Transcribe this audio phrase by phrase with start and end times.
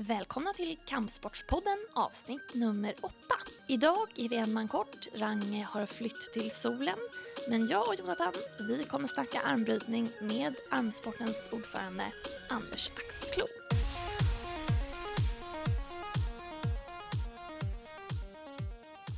[0.00, 3.34] Välkomna till Kampsportspodden avsnitt nummer åtta.
[3.68, 6.98] Idag är vi en man kort, Range har flytt till solen.
[7.48, 8.32] Men jag och Jonathan,
[8.68, 12.04] vi kommer snacka armbrytning med armsportens ordförande
[12.50, 13.44] Anders Axklo.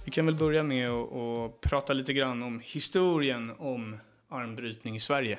[0.05, 3.97] Vi kan väl börja med att, att prata lite grann om historien om
[4.29, 5.39] armbrytning i Sverige.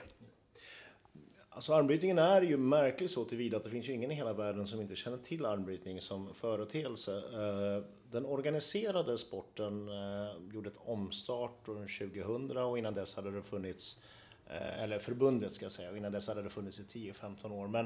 [1.61, 4.67] Alltså armbrytningen är ju märklig så tillvida att det finns ju ingen i hela världen
[4.67, 7.17] som inte känner till armbrytning som företeelse.
[7.17, 13.43] Eh, den organiserade sporten eh, gjorde ett omstart runt 2000 och innan dess hade det
[13.43, 14.03] funnits,
[14.49, 17.67] eh, eller förbundet ska jag säga, och innan dess hade det funnits i 10-15 år.
[17.67, 17.85] Men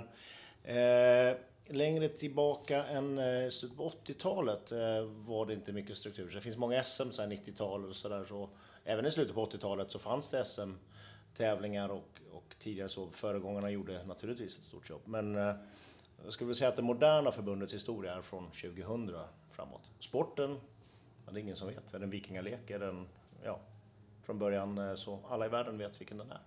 [0.63, 3.19] eh, längre tillbaka än
[3.51, 4.71] slutet på 80-talet
[5.27, 6.29] var det inte mycket struktur.
[6.29, 8.25] Så det finns många SM, 90-tal och sådär.
[8.25, 8.49] Så
[8.83, 10.71] även i slutet på 80-talet så fanns det SM
[11.35, 15.01] tävlingar och, och tidigare så föregångarna gjorde naturligtvis ett stort jobb.
[15.05, 15.55] Men eh,
[16.23, 19.11] jag skulle vilja säga att det moderna förbundets historia är från 2000
[19.51, 19.91] framåt.
[19.99, 20.57] Sporten,
[21.25, 21.93] ja, det är ingen som vet.
[21.93, 22.69] Är det en vikingalek?
[22.69, 23.07] Är den,
[23.43, 23.59] ja,
[24.25, 26.39] från början eh, så alla i världen vet vilken den är.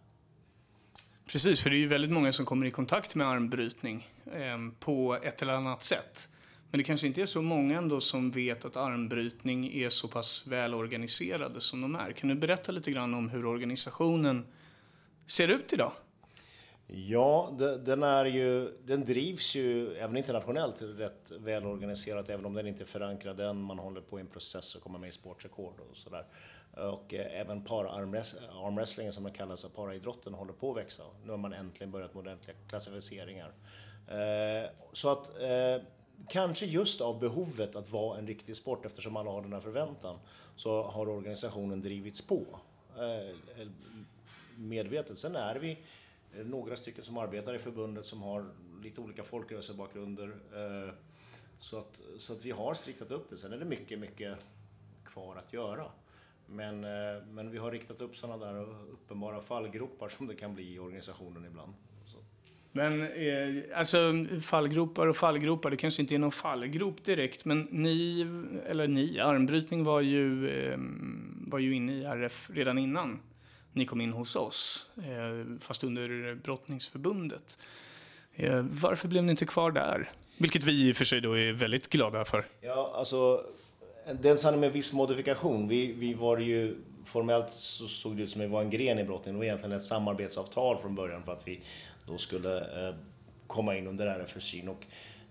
[1.26, 5.18] Precis, för det är ju väldigt många som kommer i kontakt med armbrytning eh, på
[5.22, 6.28] ett eller annat sätt.
[6.70, 10.46] Men det kanske inte är så många ändå som vet att armbrytning är så pass
[10.46, 12.12] välorganiserade som de är.
[12.12, 14.46] Kan du berätta lite grann om hur organisationen
[15.28, 15.92] ser ut idag?
[16.90, 17.52] Ja,
[17.84, 22.86] den, är ju, den drivs ju även internationellt rätt välorganiserat även om den inte är
[22.86, 23.60] förankrad än.
[23.60, 26.24] Man håller på i en process att komma med i sportrekord och sådär.
[26.72, 31.02] Och eh, även para-armwrestlingen som den kallas, och paraidrotten, håller på att växa.
[31.24, 33.52] Nu har man äntligen börjat med ordentliga klassificeringar.
[34.08, 35.82] Eh, så att eh,
[36.28, 40.18] kanske just av behovet att vara en riktig sport eftersom alla har den här förväntan
[40.56, 42.44] så har organisationen drivits på
[44.58, 45.18] medvetet.
[45.18, 45.78] Sen är vi
[46.36, 48.46] eh, några stycken som arbetar i förbundet som har
[48.82, 50.36] lite olika folkrörelsebakgrunder.
[50.54, 50.94] Eh,
[51.58, 53.36] så att, så att vi har striktat upp det.
[53.36, 54.38] Sen är det mycket, mycket
[55.04, 55.84] kvar att göra.
[56.46, 60.74] Men, eh, men vi har riktat upp sådana där uppenbara fallgropar som det kan bli
[60.74, 61.72] i organisationen ibland.
[62.06, 62.18] Så.
[62.72, 68.20] Men eh, alltså fallgropar och fallgropar, det kanske inte är någon fallgrop direkt, men ni,
[68.66, 70.50] eller ni, armbrytning var ju,
[71.46, 73.20] var ju inne i RF redan innan
[73.78, 77.58] ni kom in hos oss, eh, fast under brottningsförbundet.
[78.34, 80.10] Eh, varför blev ni inte kvar där?
[80.36, 82.46] Vilket vi i och för sig då är väldigt glada för.
[82.60, 83.44] Ja, alltså
[84.20, 85.68] den sanning med viss modifikation.
[85.68, 88.98] Vi, vi var ju, formellt så såg det ut som att vi var en gren
[88.98, 91.60] i brottningen Det var egentligen ett samarbetsavtal från början för att vi
[92.06, 92.94] då skulle eh,
[93.46, 94.68] komma in under RFSyn.
[94.68, 94.86] Och,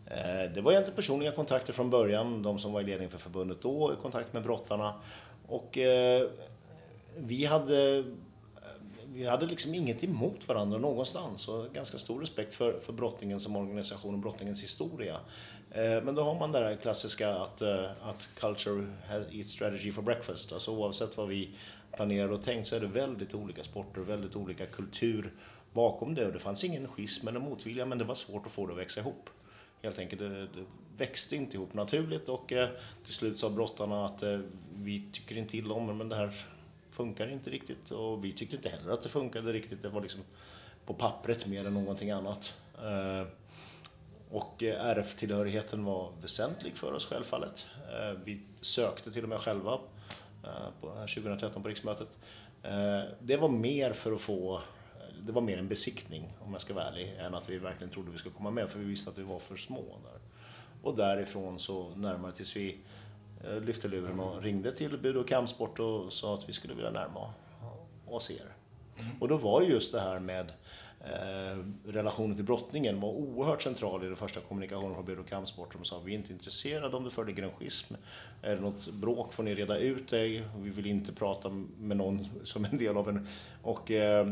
[0.05, 3.61] eh, det var egentligen personliga kontakter från början, de som var i ledning för förbundet
[3.61, 4.93] då, i kontakt med brottarna.
[5.47, 6.27] Och eh,
[7.17, 8.03] vi hade
[9.17, 13.55] vi hade liksom inget emot varandra någonstans och ganska stor respekt för, för brottningen som
[13.55, 15.19] organisation och brottningens historia.
[15.71, 18.87] Eh, men då har man det där klassiska att, eh, att culture
[19.31, 20.53] eats strategy for breakfast.
[20.53, 21.49] Alltså oavsett vad vi
[21.95, 25.33] planerar och tänkt så är det väldigt olika sporter, väldigt olika kultur
[25.73, 26.25] bakom det.
[26.25, 28.79] Och det fanns ingen schism eller motvilja men det var svårt att få det att
[28.79, 29.29] växa ihop
[29.81, 30.21] helt enkelt.
[30.21, 30.65] Det, det,
[30.97, 32.69] växte inte ihop naturligt och eh,
[33.05, 34.39] till slut sa brottarna att eh,
[34.73, 36.33] vi tycker inte illa om men det här
[36.97, 39.81] funkar inte riktigt och vi tyckte inte heller att det funkade riktigt.
[39.81, 40.21] Det var liksom
[40.85, 42.53] på pappret mer än någonting annat.
[42.83, 43.27] Eh,
[44.29, 47.67] och eh, RF-tillhörigheten var väsentlig för oss självfallet.
[47.93, 49.79] Eh, vi sökte till och med själva
[50.81, 52.07] på 2013 på riksmötet.
[53.19, 54.61] Det var mer för att få
[55.25, 58.11] det var mer en besiktning om jag ska vara ärlig än att vi verkligen trodde
[58.11, 60.19] vi skulle komma med för vi visste att vi var för små där.
[60.81, 62.77] Och därifrån så närmare tills vi
[63.61, 67.33] lyfte luren och ringde till Bud och kampsport och sa att vi skulle vilja närma
[68.05, 68.53] oss er.
[68.99, 69.11] Mm.
[69.19, 70.51] Och då var just det här med
[70.99, 75.73] eh, relationen till brottningen var oerhört central i den första kommunikationen från Bud och kampsport.
[75.73, 77.93] De sa vi är inte intresserade om det föreligger en schism.
[78.41, 80.43] Är det något bråk får ni reda ut dig.
[80.57, 83.27] Vi vill inte prata med någon som en del av en...
[83.61, 84.27] Och eh,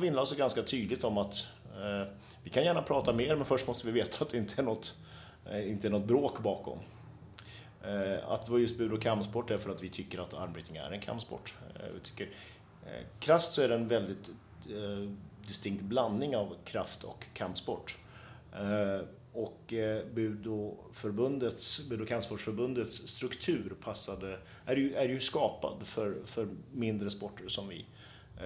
[0.00, 3.86] vinnlade sig ganska tydligt om att eh, vi kan gärna prata mer men först måste
[3.86, 5.00] vi veta att det inte är något,
[5.50, 6.78] eh, inte är något bråk bakom.
[7.86, 10.76] Eh, att det var just bur och kampsport är för att vi tycker att armbrytning
[10.76, 11.54] är en kampsport.
[11.74, 12.28] Eh, vi tycker,
[12.86, 14.30] eh, krasst så är det en väldigt
[15.46, 17.98] distinkt blandning av kraft och kampsport.
[19.32, 19.74] Och
[20.14, 27.68] Budoförbundets, Budo kampsportsförbundets struktur passade, är ju, är ju skapad för, för mindre sporter som
[27.68, 27.86] vi.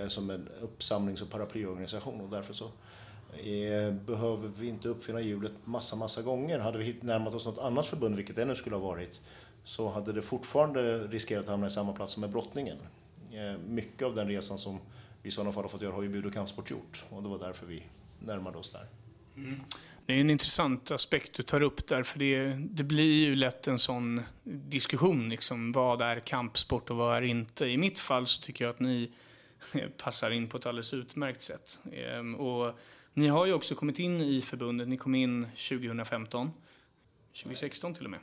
[0.08, 2.70] Som en uppsamlings och paraplyorganisation och därför så
[3.32, 6.58] Eh, behöver vi inte uppfinna hjulet massa, massa gånger.
[6.58, 9.20] Hade vi närmat oss något annat förbund, vilket det nu skulle ha varit,
[9.64, 12.76] så hade det fortfarande riskerat att hamna i samma plats som med brottningen.
[13.32, 14.80] Eh, mycket av den resan som
[15.22, 17.28] vi i sådana fall har fått göra har ju Bud och kampsport gjort och det
[17.28, 17.82] var därför vi
[18.18, 18.86] närmade oss där.
[19.36, 19.60] Mm.
[20.06, 23.68] Det är en intressant aspekt du tar upp där, för det, det blir ju lätt
[23.68, 25.28] en sån diskussion.
[25.28, 27.66] Liksom, vad är kampsport och vad är inte?
[27.66, 29.10] I mitt fall så tycker jag att ni
[29.96, 31.80] passar in på ett alldeles utmärkt sätt.
[31.92, 32.78] Ehm, och
[33.14, 34.88] ni har ju också kommit in i förbundet.
[34.88, 36.50] Ni kom in 2015,
[37.32, 38.20] 2016 till och med.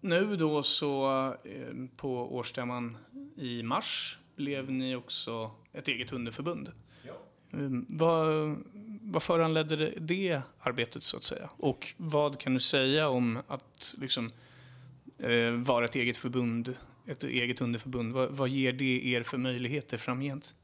[0.00, 1.06] Nu då så
[1.44, 2.96] ehm, på årsstämman
[3.36, 6.72] i mars blev ni också ett eget underförbund.
[7.06, 7.12] Ja.
[7.52, 8.56] Ehm, vad,
[9.02, 11.50] vad föranledde det, det arbetet så att säga?
[11.56, 14.32] Och vad kan du säga om att liksom,
[15.18, 16.76] eh, vara ett eget förbund,
[17.06, 18.12] ett eget underförbund?
[18.12, 20.54] Vad, vad ger det er för möjligheter framgent?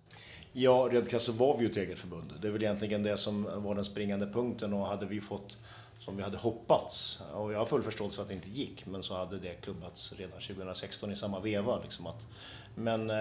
[0.56, 2.32] Ja, rent krasst så var vi ju ett eget förbund.
[2.40, 5.56] Det är väl egentligen det som var den springande punkten och hade vi fått
[5.98, 9.02] som vi hade hoppats, och jag har full förståelse för att det inte gick, men
[9.02, 11.80] så hade det klubbats redan 2016 i samma veva.
[11.82, 12.26] Liksom att,
[12.74, 13.16] men eh,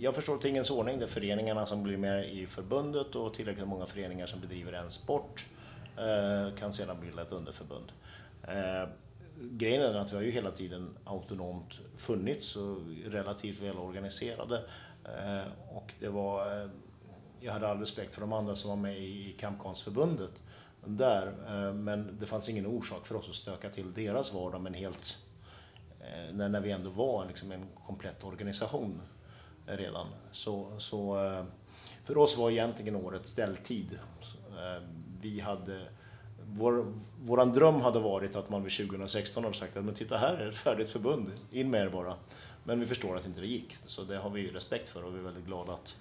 [0.00, 3.86] jag förstår tingens ordning, det är föreningarna som blir med i förbundet och tillräckligt många
[3.86, 5.46] föreningar som bedriver en sport
[5.96, 7.92] eh, kan sedan bilda ett underförbund.
[8.42, 8.88] Eh,
[9.40, 14.60] grejen är att vi har ju hela tiden autonomt funnits och relativt välorganiserade.
[15.04, 16.68] Eh, och det var, eh,
[17.40, 20.42] jag hade all respekt för de andra som var med i Kampkonstförbundet
[20.84, 21.26] där.
[21.26, 25.18] Eh, men det fanns ingen orsak för oss att stöka till deras vardag men helt
[26.32, 29.00] när, när vi ändå var liksom en komplett organisation
[29.66, 30.06] redan.
[30.32, 31.16] Så, så
[32.04, 33.98] för oss var egentligen året ställtid.
[35.20, 35.80] Vi hade
[36.46, 36.92] vår,
[37.22, 40.48] våran dröm hade varit att man vid 2016 hade sagt att men titta här är
[40.48, 42.14] ett färdigt förbund, in med er bara.
[42.64, 45.18] Men vi förstår att inte det gick, så det har vi respekt för och vi
[45.18, 45.96] är väldigt glada att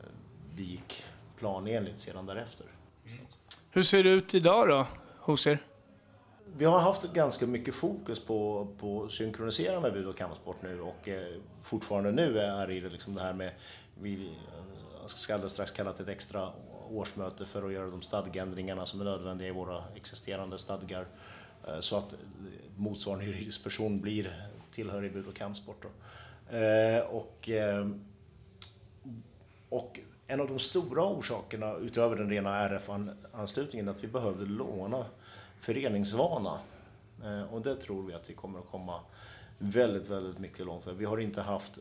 [0.00, 0.06] eh,
[0.54, 1.04] det gick
[1.36, 2.66] planenligt sedan därefter.
[3.06, 3.18] Mm.
[3.70, 4.86] Hur ser det ut idag då,
[5.18, 5.58] hos er?
[6.56, 10.80] Vi har haft ganska mycket fokus på, på att synkronisera med bud och kampsport nu
[10.80, 13.52] och eh, fortfarande nu är det liksom det här med,
[14.00, 14.34] vi
[15.06, 16.52] ska alldeles strax kalla till ett extra
[16.90, 21.06] årsmöte för att göra de stadgeändringarna som är nödvändiga i våra existerande stadgar
[21.68, 22.14] eh, så att
[22.76, 25.84] motsvarande juridisk person blir tillhörig bud och kampsport.
[26.50, 27.88] Eh, och, eh,
[29.68, 35.04] och en av de stora orsakerna utöver den rena RF-anslutningen är att vi behövde låna
[35.60, 36.58] föreningsvana.
[37.24, 39.00] Eh, och det tror vi att vi kommer att komma
[39.58, 40.86] väldigt, väldigt mycket långt.
[40.86, 41.78] Vi har inte haft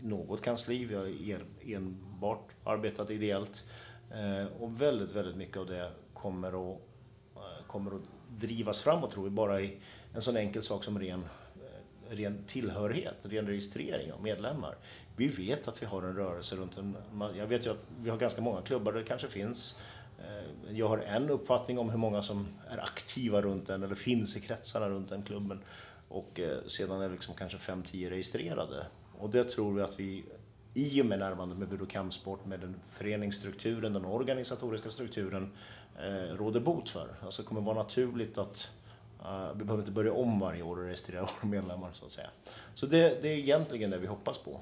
[0.00, 3.64] något kansli, vi har enbart arbetat ideellt.
[4.10, 6.80] Eh, och väldigt, väldigt mycket av det kommer att,
[7.36, 9.76] eh, kommer att drivas framåt tror vi bara i
[10.14, 11.24] en sån enkel sak som ren,
[12.10, 14.74] ren tillhörighet, ren registrering av medlemmar.
[15.16, 16.96] Vi vet att vi har en rörelse runt en...
[17.36, 19.78] Jag vet ju att vi har ganska många klubbar där det kanske finns
[20.18, 24.36] eh, jag har en uppfattning om hur många som är aktiva runt den eller finns
[24.36, 25.60] i kretsarna runt den klubben.
[26.08, 28.86] Och eh, sedan är det liksom kanske 5-10 registrerade.
[29.18, 30.24] Och det tror vi att vi
[30.74, 35.52] i och med närmandet med Budo kampsport, med den föreningsstrukturen, den organisatoriska strukturen,
[35.98, 37.08] eh, råder bot för.
[37.22, 38.70] Alltså det kommer vara naturligt att
[39.22, 42.30] uh, vi behöver inte börja om varje år och registrera våra medlemmar så att säga.
[42.74, 44.60] Så det, det är egentligen det vi hoppas på.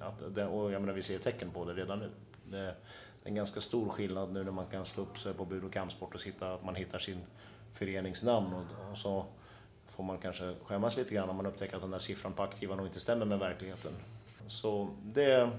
[0.00, 2.10] Att det, och jag menar, vi ser tecken på det redan nu.
[2.44, 2.64] Det, det
[3.24, 5.72] är en ganska stor skillnad nu när man kan slå upp sig på bud och
[5.72, 7.20] kampsport och sitta, att man hittar sin
[7.72, 9.26] föreningsnamn och, och så
[9.86, 12.76] får man kanske skämmas lite grann om man upptäcker att den där siffran på aktiva
[12.76, 13.92] nog inte stämmer med verkligheten.
[14.46, 15.50] Så det,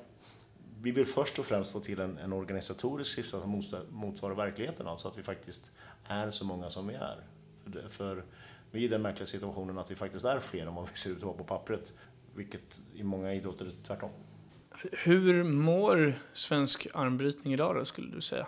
[0.81, 5.07] vi vill först och främst få till en, en organisatorisk siffra som motsvarar verkligheten, alltså
[5.07, 5.71] att vi faktiskt
[6.07, 7.23] är så många som vi är.
[7.89, 8.25] För,
[8.71, 11.09] vi är i den märkliga situationen att vi faktiskt är fler än vad vi ser
[11.09, 11.93] ut att vara på pappret,
[12.35, 14.09] vilket i många idrotter är tvärtom.
[14.91, 18.47] Hur mår svensk armbrytning idag då, skulle du säga?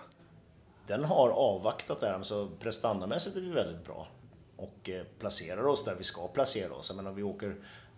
[0.87, 4.07] Den har avvaktat det här, så prestandamässigt är vi väldigt bra
[4.55, 6.89] och eh, placerar oss där vi ska placera oss.
[6.89, 7.55] Jag menar, vi åker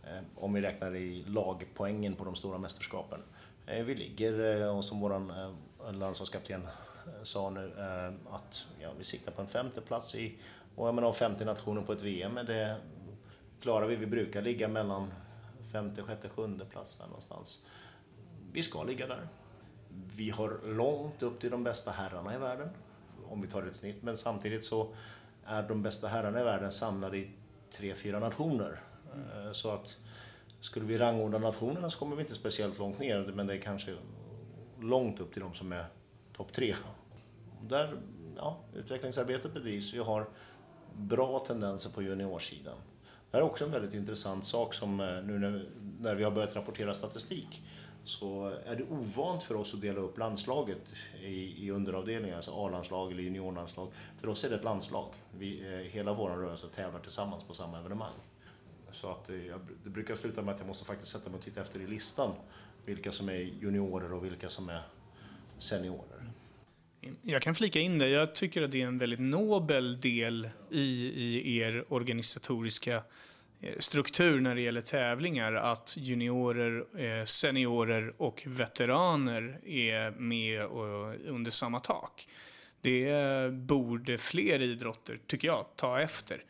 [0.08, 3.20] Eh, om vi räknar i lagpoängen på de stora mästerskapen.
[3.66, 6.68] Eh, vi ligger, och som vår landslagskapten
[7.24, 7.72] sa nu,
[8.30, 10.38] att ja, vi siktar på en femte plats i,
[10.76, 12.78] och jag menar 50 nationer på ett VM, men det
[13.62, 13.96] klarar vi.
[13.96, 15.14] Vi brukar ligga mellan
[15.72, 17.66] femte, sjätte, sjunde plats där någonstans.
[18.52, 19.28] Vi ska ligga där.
[20.16, 22.70] Vi har långt upp till de bästa herrarna i världen,
[23.30, 24.94] om vi tar ett snitt, men samtidigt så
[25.46, 27.32] är de bästa herrarna i världen samlade i
[27.72, 28.80] tre, fyra nationer.
[29.14, 29.54] Mm.
[29.54, 29.98] så att
[30.60, 33.96] skulle vi rangordna nationerna så kommer vi inte speciellt långt ner, men det är kanske
[34.80, 35.86] långt upp till de som är
[36.38, 36.76] topp tre.
[37.62, 37.98] Där
[38.36, 39.94] ja, utvecklingsarbetet bedrivs.
[39.94, 40.30] Vi har
[40.98, 42.78] bra tendenser på juniorsidan.
[43.32, 45.70] Det här är också en väldigt intressant sak som eh, nu när,
[46.00, 47.62] när vi har börjat rapportera statistik
[48.06, 53.12] så är det ovant för oss att dela upp landslaget i, i underavdelningar, alltså A-landslag
[53.12, 53.88] eller juniorlandslag.
[54.18, 55.14] För oss är det ett landslag.
[55.38, 58.14] Vi, eh, hela vår rörelse tävlar tillsammans på samma evenemang.
[58.92, 61.44] Så att eh, jag, det brukar sluta med att jag måste faktiskt sätta mig och
[61.44, 62.32] titta efter i listan
[62.86, 64.82] vilka som är juniorer och vilka som är
[65.58, 66.32] seniorer.
[67.22, 68.10] Jag kan flika in det.
[68.10, 73.04] Jag tycker att det är en väldigt nobel del i, i er organisatoriska
[73.62, 80.64] eh, struktur när det gäller tävlingar att juniorer, eh, seniorer och veteraner är med
[81.28, 82.28] under samma tak.
[82.82, 86.44] Det borde fler idrotter, tycker jag, ta efter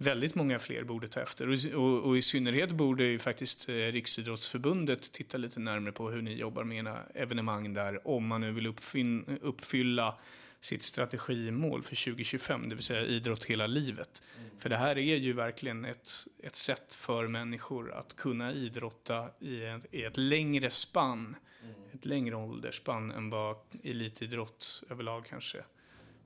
[0.00, 1.48] väldigt många fler borde ta efter.
[1.48, 6.22] Och, och, och, i synnerhet borde ju faktiskt eh, Riksidrottsförbundet titta lite närmare på hur
[6.22, 10.18] ni jobbar med era evenemang där, om man nu vill uppfin, uppfylla
[10.60, 14.22] sitt strategimål för 2025, det vill säga idrott hela livet.
[14.38, 14.50] Mm.
[14.58, 16.10] För det här är ju verkligen ett,
[16.42, 21.74] ett sätt för människor att kunna idrotta i, en, i ett längre spann, mm.
[21.92, 25.64] ett längre åldersspann än vad elitidrott överlag kanske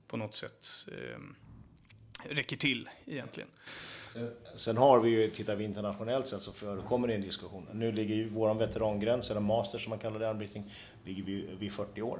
[0.07, 1.19] på något sätt eh,
[2.29, 3.49] räcker till egentligen.
[4.55, 7.67] Sen har vi ju, tittar vi internationellt sett så förekommer det en diskussion.
[7.71, 10.71] Nu ligger ju vår veterangräns, eller master som man kallar det, armbrytning,
[11.05, 12.19] ligger vi vid 40 år.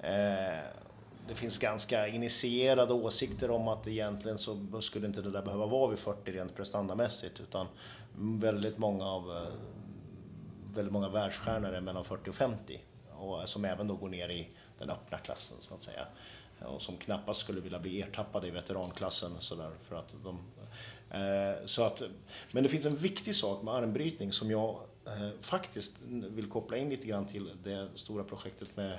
[0.00, 0.10] Eh,
[1.28, 5.90] det finns ganska initierade åsikter om att egentligen så skulle inte det där behöva vara
[5.90, 7.66] vid 40 rent prestandamässigt utan
[8.40, 9.52] väldigt många av eh,
[10.74, 12.80] väldigt många världsstjärnor är mellan 40 och 50
[13.18, 16.06] och eh, som även då går ner i den öppna klassen så att säga
[16.66, 19.30] och som knappast skulle vilja bli ertappade i veteranklassen.
[19.40, 20.38] Så, där, för att de,
[21.10, 22.02] eh, så att,
[22.52, 26.88] men det finns en viktig sak med armbrytning som jag eh, faktiskt vill koppla in
[26.88, 28.98] lite grann till det stora projektet med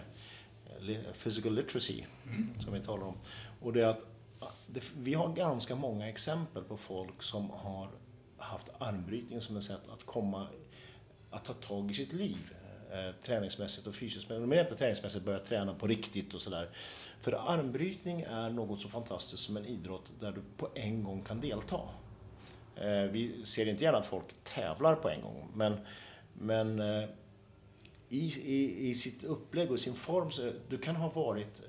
[0.87, 2.61] eh, physical literacy mm.
[2.63, 3.17] som vi talar om.
[3.61, 4.05] Och det är att
[4.67, 7.89] det, vi har ganska många exempel på folk som har
[8.37, 10.47] haft armbrytning som ett sätt att komma
[11.29, 12.53] att ta tag i sitt liv
[12.91, 14.29] eh, träningsmässigt och fysiskt.
[14.29, 16.69] Men de är inte träningsmässigt börja träna på riktigt och sådär.
[17.21, 21.41] För armbrytning är något så fantastiskt som en idrott där du på en gång kan
[21.41, 21.79] delta.
[22.75, 25.77] Eh, vi ser inte gärna att folk tävlar på en gång, men,
[26.33, 27.09] men eh,
[28.09, 31.61] i, i, i sitt upplägg och sin form, så du kan ha varit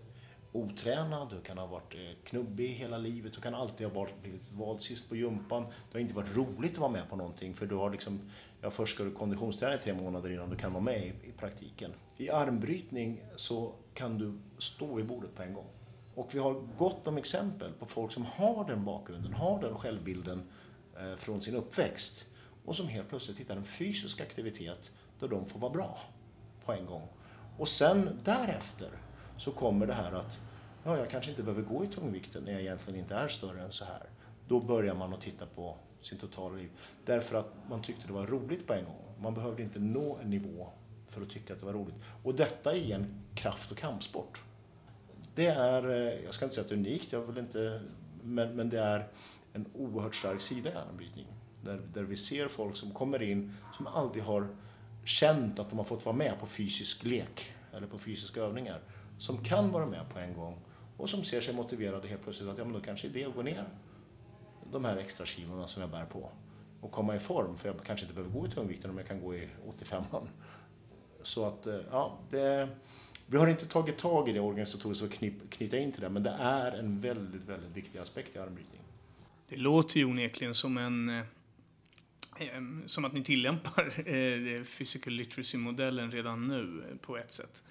[0.53, 4.53] otränad, du kan ha varit eh, knubbig hela livet, du kan alltid ha varit, blivit
[4.53, 5.63] vald sist på jumpan.
[5.63, 8.21] Det har inte varit roligt att vara med på någonting för du har liksom,
[8.61, 11.33] ja först ska du konditionsträna i tre månader innan du kan vara med i, i
[11.33, 11.95] praktiken.
[12.17, 15.67] I armbrytning så kan du stå i bordet på en gång.
[16.15, 20.43] Och vi har gott om exempel på folk som har den bakgrunden, har den självbilden
[20.97, 22.27] eh, från sin uppväxt
[22.65, 25.99] och som helt plötsligt hittar en fysisk aktivitet där de får vara bra
[26.65, 27.09] på en gång.
[27.59, 28.89] Och sen därefter
[29.37, 30.41] så kommer det här att
[30.85, 33.73] ja, jag kanske inte behöver gå i tungvikten när jag egentligen inte är större än
[33.73, 34.03] så här.
[34.49, 36.71] Då börjar man att titta på sin totala liv.
[37.05, 39.15] Därför att man tyckte det var roligt på en gång.
[39.21, 40.69] Man behövde inte nå en nivå
[41.09, 41.95] för att tycka att det var roligt.
[42.23, 44.43] Och detta är en kraft och kampsport.
[45.35, 47.83] Det är, eh, jag ska inte säga att det är unikt, jag vill inte,
[48.23, 49.09] men, men det är
[49.53, 51.27] en oerhört stark sida i armbrytning.
[51.63, 54.49] Där, där vi ser folk som kommer in som aldrig har
[55.05, 58.81] känt att de har fått vara med på fysisk lek eller på fysiska övningar
[59.23, 60.59] som kan vara med på en gång
[60.97, 63.35] och som ser sig motiverade helt plötsligt att ja, men då kanske det är att
[63.35, 63.65] gå ner
[64.73, 66.31] de här extra kilona som jag bär på
[66.81, 69.21] och komma i form för jag kanske inte behöver gå i tungvikten om jag kan
[69.21, 70.03] gå i 85.
[71.23, 72.69] Så att, eh, ja, det,
[73.27, 76.23] vi har inte tagit tag i det organisatoriskt och knip, knyta in till det, men
[76.23, 78.81] det är en väldigt, väldigt viktig aspekt i armbrytning.
[79.49, 81.25] Det låter ju onekligen som en eh,
[82.87, 87.65] som att ni tillämpar eh, physical literacy-modellen redan nu på ett sätt.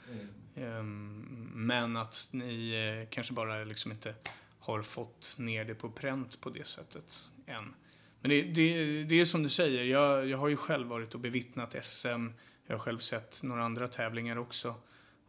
[0.55, 1.25] Mm.
[1.53, 4.15] Men att ni eh, kanske bara liksom inte
[4.59, 7.73] har fått ner det på pränt på det sättet än.
[8.21, 11.19] Men det, det, det är som du säger, jag, jag har ju själv varit och
[11.19, 12.27] bevittnat SM,
[12.67, 14.75] jag har själv sett några andra tävlingar också.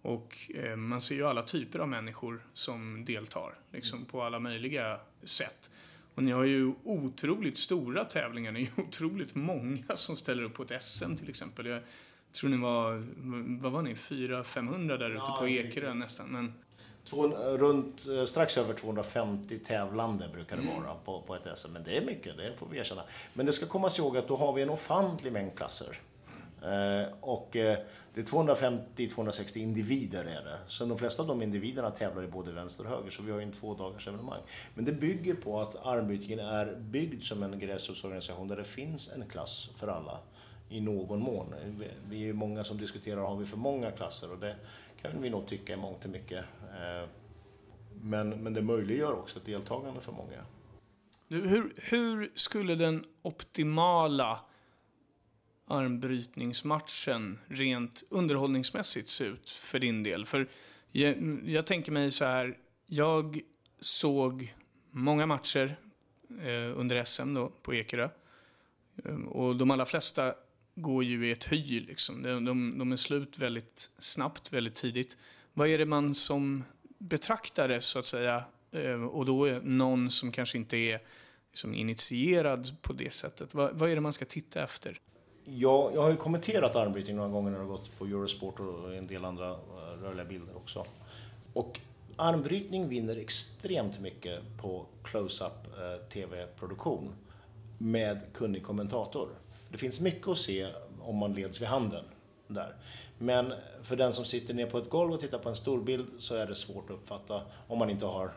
[0.03, 4.09] Och eh, man ser ju alla typer av människor som deltar, liksom mm.
[4.09, 5.71] på alla möjliga sätt.
[6.15, 8.53] Och ni har ju otroligt stora tävlingar.
[8.53, 11.67] Ni är ju otroligt många som ställer upp på ett SM till exempel.
[11.67, 11.83] Jag
[12.33, 13.05] tror ni var,
[13.61, 16.29] vad var ni, 400-500 där ute ja, på Ekerö nästan.
[16.29, 16.55] Men...
[17.05, 20.83] Två, runt, eh, strax över 250 tävlande brukar det mm.
[20.83, 21.73] vara på, på ett SM.
[21.73, 23.03] Men det är mycket, det får vi erkänna.
[23.35, 26.01] Men det ska komma ihåg att då har vi en ofantlig mängd klasser.
[26.65, 27.79] Eh, och eh,
[28.15, 30.59] det är 250-260 individer är det.
[30.67, 33.39] Så de flesta av de individerna tävlar i både vänster och höger, så vi har
[33.39, 34.41] ju en två dagars evenemang.
[34.75, 39.29] Men det bygger på att armbrytningen är byggd som en gräsrotsorganisation där det finns en
[39.29, 40.19] klass för alla
[40.69, 41.55] i någon mån.
[42.09, 44.33] Vi är många som diskuterar, har vi för många klasser?
[44.33, 44.57] Och det
[45.03, 46.45] kan vi nog tycka i mångt och mycket.
[46.61, 47.09] Eh,
[48.03, 50.45] men, men det möjliggör också ett deltagande för många.
[51.29, 54.39] Hur, hur skulle den optimala
[55.73, 60.25] armbrytningsmatchen rent underhållningsmässigt se ut för din del?
[60.25, 60.49] För
[60.93, 63.41] jag, jag tänker mig så här, jag
[63.81, 64.55] såg
[64.91, 65.77] många matcher
[66.41, 68.09] eh, under SM då, på Ekerö.
[69.05, 70.35] Ehm, och de allra flesta
[70.75, 71.81] går ju i ett hy.
[71.81, 72.23] Liksom.
[72.23, 75.19] De, de, de, är slut väldigt snabbt, väldigt tidigt.
[75.53, 76.65] Vad är det man som
[76.99, 81.01] betraktare så att säga eh, och då är någon som kanske inte är
[81.51, 83.55] liksom initierad på det sättet.
[83.55, 85.01] Vad, vad är det man ska titta efter?
[85.45, 88.95] Ja, jag har ju kommenterat armbrytning några gånger när det har gått på Eurosport och
[88.95, 90.87] en del andra eh, rörliga bilder också.
[91.53, 91.81] Och
[92.17, 97.15] armbrytning vinner extremt mycket på close-up eh, tv-produktion
[97.79, 99.29] med kunnig kommentator.
[99.71, 100.69] Det finns mycket att se
[101.01, 102.05] om man leds vid handen
[102.47, 102.77] där.
[103.19, 106.35] Men för den som sitter ner på ett golv och tittar på en storbild så
[106.35, 108.33] är det svårt att uppfatta om man inte har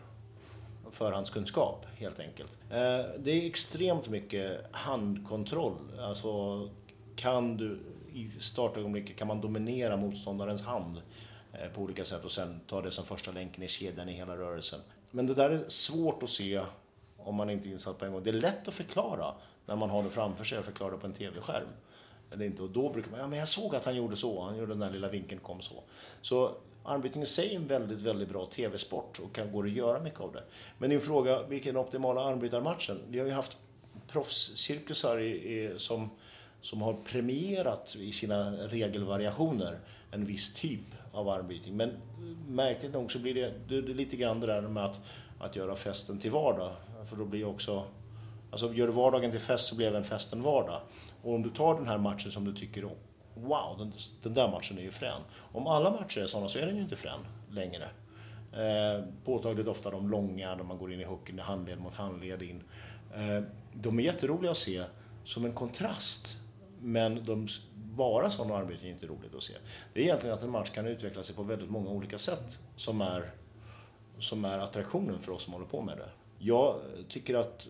[0.91, 2.51] förhandskunskap helt enkelt.
[2.69, 5.77] Eh, det är extremt mycket handkontroll.
[5.99, 6.69] Alltså
[7.15, 7.79] kan du
[8.13, 11.01] i startögonblicket kan man dominera motståndarens hand
[11.53, 14.37] eh, på olika sätt och sen ta det som första länken i kedjan i hela
[14.37, 14.79] rörelsen.
[15.11, 16.61] Men det där är svårt att se
[17.17, 18.23] om man inte är insatt på en gång.
[18.23, 19.33] Det är lätt att förklara
[19.65, 21.67] när man har det framför sig och förklara på en tv-skärm.
[22.31, 22.63] Eller inte.
[22.63, 24.79] Och då brukar man, ja men jag såg att han gjorde så, han gjorde den
[24.79, 25.83] där lilla vinkeln kom så.
[26.21, 29.99] Så armbrytning i sig är en väldigt, väldigt bra tv-sport och kan gå att göra
[29.99, 30.43] mycket av det.
[30.77, 32.99] Men din fråga, vilken är den optimala armbrytarmatchen?
[33.07, 33.57] Vi har ju haft
[34.07, 36.09] proffscirkusar i, i, som,
[36.65, 39.79] som har premierat i sina regelvariationer
[40.11, 41.77] en viss typ av armbrytning.
[41.77, 41.91] Men
[42.47, 44.99] märkligt nog så blir det, det, det lite grann det där med att,
[45.39, 46.71] att göra festen till vardag.
[47.09, 47.83] För då blir också
[48.51, 50.81] Alltså gör du vardagen till fest så blir även festen vardag.
[51.23, 52.89] Och om du tar den här matchen som du tycker
[53.33, 53.93] wow, den,
[54.23, 55.21] den där matchen är ju frän.
[55.51, 57.19] Om alla matcher är sådana så är den ju inte frän
[57.49, 57.89] längre.
[58.53, 62.63] Eh, påtagligt ofta de långa, när man går in i hooken, handled mot handled in.
[63.15, 63.43] Eh,
[63.73, 64.83] de är jätteroliga att se
[65.23, 66.37] som en kontrast.
[66.81, 69.53] Men de, bara sådana arbeten är inte roligt att se.
[69.93, 73.01] Det är egentligen att en match kan utveckla sig på väldigt många olika sätt som
[73.01, 73.31] är,
[74.19, 76.09] som är attraktionen för oss som håller på med det.
[76.39, 76.79] Jag
[77.09, 77.67] tycker att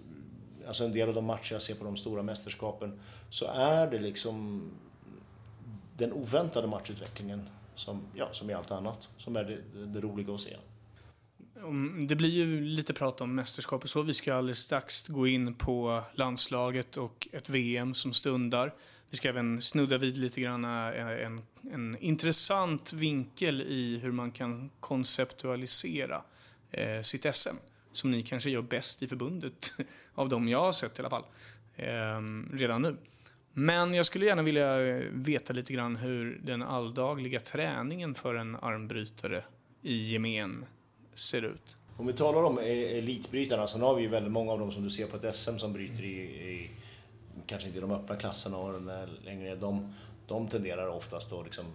[0.67, 3.99] alltså en del av de matcher jag ser på de stora mästerskapen, så är det
[3.99, 4.63] liksom
[5.97, 10.41] den oväntade matchutvecklingen som, ja, som är allt annat, som är det, det roliga att
[10.41, 10.55] se.
[12.07, 14.01] Det blir ju lite prat om mästerskap och så.
[14.01, 18.73] Vi ska alldeles strax gå in på landslaget och ett VM som stundar.
[19.11, 24.31] Vi ska även snudda vid lite grann eh, en, en intressant vinkel i hur man
[24.31, 26.23] kan konceptualisera
[26.71, 27.55] eh, sitt SM
[27.91, 29.73] som ni kanske gör bäst i förbundet,
[30.15, 31.25] av de jag har sett i alla fall,
[31.75, 32.97] eh, redan nu.
[33.53, 38.55] Men jag skulle gärna vilja eh, veta lite grann hur den alldagliga träningen för en
[38.55, 39.43] armbrytare
[39.81, 40.65] i gemen
[41.15, 41.77] ser ut.
[41.97, 44.83] Om vi talar om e- elitbrytarna så har vi ju väldigt många av dem som
[44.83, 46.69] du ser på ett SM som bryter i, i
[47.47, 48.81] kanske inte i de öppna klasserna och
[49.25, 49.55] längre.
[49.55, 49.93] De,
[50.27, 51.65] de tenderar oftast att liksom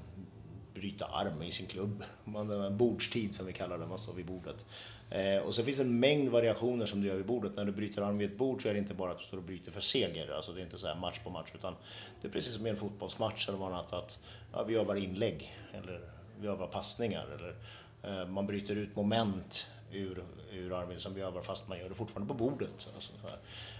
[0.75, 2.05] bryta arm i sin klubb.
[2.25, 4.65] Man, en bordstid som vi kallar det, man står vid bordet.
[5.11, 7.57] Eh, och så finns det en mängd variationer som du gör vid bordet.
[7.57, 9.39] När du bryter arm vid ett bord så är det inte bara att du står
[9.39, 11.75] och bryter för seger, alltså det är inte så match på match, utan
[12.21, 14.19] det är precis som i en fotbollsmatch eller något annat, att
[14.53, 16.01] ja, vi övar inlägg, eller
[16.41, 17.55] vi övar passningar, eller
[18.03, 21.95] Eh, man bryter ut moment ur, ur armen som vi övar fast man gör det
[21.95, 22.89] fortfarande på bordet.
[22.95, 23.13] Alltså,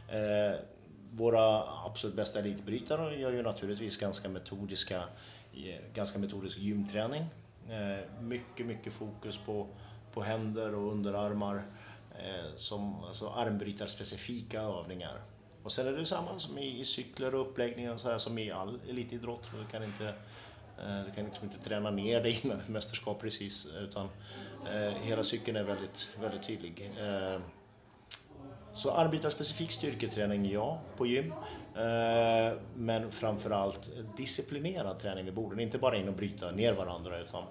[0.09, 0.61] eh,
[1.13, 5.03] våra absolut bästa elitbrytare gör ju naturligtvis ganska metodiska
[5.55, 7.25] eh, ganska metodisk gymträning.
[7.69, 9.67] Eh, mycket, mycket fokus på,
[10.13, 11.63] på händer och underarmar
[12.19, 15.21] eh, som alltså armbrytarspecifika övningar.
[15.63, 18.51] Och sen är det samma som i, i cykler och uppläggningar, så här, som i
[18.51, 19.43] all elitidrott.
[19.59, 20.15] Du kan inte
[20.81, 24.09] Eh, du kan liksom inte träna ner dig innan ett mästerskap precis, utan
[24.73, 26.93] eh, hela cykeln är väldigt, väldigt tydlig.
[27.01, 27.41] Eh,
[28.73, 31.33] så arbetarspecifik styrketräning, ja, på gym.
[31.77, 35.61] Eh, men framförallt disciplinerad träning vid borden.
[35.61, 37.43] Inte bara in och bryta ner varandra utan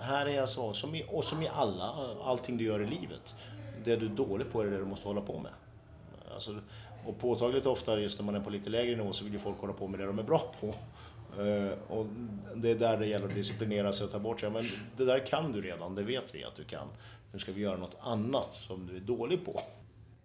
[0.00, 1.94] här är jag så, som i, och som i alla,
[2.24, 3.34] allting du gör i livet.
[3.84, 5.52] Det du är dålig på är det du måste hålla på med.
[6.34, 6.60] Alltså,
[7.06, 9.58] och påtagligt ofta just när man är på lite lägre nivå så vill ju folk
[9.58, 10.74] hålla på med det de är bra på.
[11.38, 12.06] Eh, och
[12.54, 14.50] det är där det gäller att disciplinera sig och ta bort sig.
[14.50, 16.88] Men det där kan du redan, det vet vi att du kan.
[17.32, 19.60] Nu ska vi göra något annat som du är dålig på.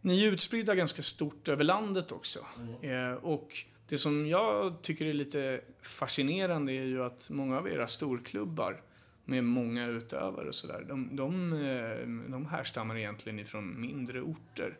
[0.02, 2.39] Ni är utspridda ganska stort över landet också.
[2.82, 3.17] Mm.
[3.17, 3.47] Och
[3.88, 8.82] det som jag tycker är lite fascinerande är ju att många av era storklubbar
[9.26, 14.78] med många utövare och sådär, de, de, eh, de härstammar egentligen ifrån mindre orter.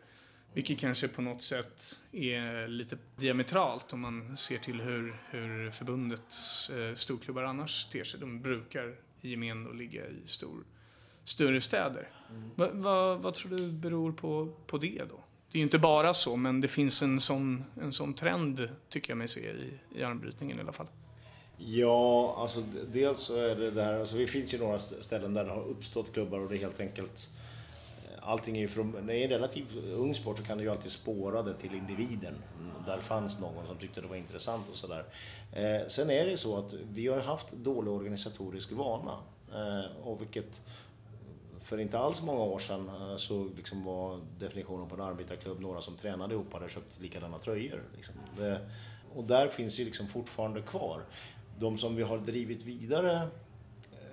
[0.54, 6.70] Vilket kanske på något sätt är lite diametralt om man ser till hur, hur förbundets
[6.70, 8.20] eh, storklubbar annars ter sig.
[8.20, 10.64] De brukar i gemen att ligga i stor
[11.24, 12.08] större städer.
[12.30, 12.50] Mm.
[12.54, 15.24] Va, va, vad tror du beror på, på det då?
[15.52, 19.10] Det är ju inte bara så, men det finns en sån, en sån trend tycker
[19.10, 20.88] jag mig se i, i armbrytningen i alla fall.
[21.56, 22.62] Ja, alltså
[22.92, 26.12] dels så är det där, alltså det finns ju några ställen där det har uppstått
[26.12, 27.30] klubbar och det är helt enkelt
[28.26, 30.70] Allting är ju från, när det är en relativt ung sport så kan du ju
[30.70, 32.34] alltid spåra det till individen.
[32.60, 35.04] Mm, där fanns någon som tyckte det var intressant och sådär.
[35.52, 39.18] Eh, sen är det så att vi har haft dålig organisatorisk vana.
[39.52, 40.62] Eh, och vilket
[41.60, 45.80] för inte alls många år sedan eh, så liksom var definitionen på en arbetarklubb några
[45.80, 47.82] som tränade ihop och hade köpt likadana tröjor.
[47.96, 48.14] Liksom.
[48.36, 48.60] Det,
[49.14, 51.02] och där finns ju liksom fortfarande kvar.
[51.58, 53.28] De som vi har drivit vidare,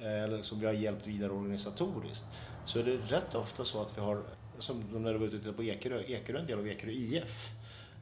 [0.01, 2.25] eh, eller som vi har hjälpt vidare organisatoriskt,
[2.65, 4.23] så är det rätt ofta så att vi har,
[4.59, 7.49] som när du var ute på Ekerö, Ekerö är en del av Ekerö IF.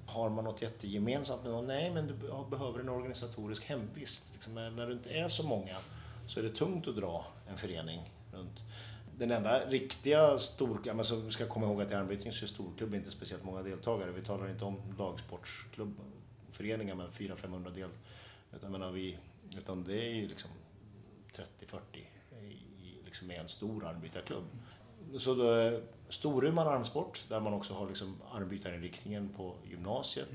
[0.06, 1.68] Har man något jättegemensamt med någon?
[1.68, 2.14] Nej, men du
[2.50, 4.30] behöver en organisatorisk hemvist.
[4.34, 5.78] Liksom, när det inte är så många
[6.28, 8.60] så är det tungt att dra en förening runt.
[9.18, 10.90] Den enda riktiga stor...
[10.90, 14.12] Alltså, så ska komma ihåg att i armbrytning är storklubb inte speciellt många deltagare.
[14.12, 17.90] Vi talar inte om lagsportsklubbföreningar med 400-500 del.
[18.56, 19.18] Utan, menar, vi,
[19.58, 20.52] utan det är ju liksom
[21.36, 21.78] 30-40
[23.10, 24.44] liksom med en stor armbytarklubb.
[25.18, 30.28] Så då, Storuman armsport, där man också har liksom armbytarinriktningen på gymnasiet,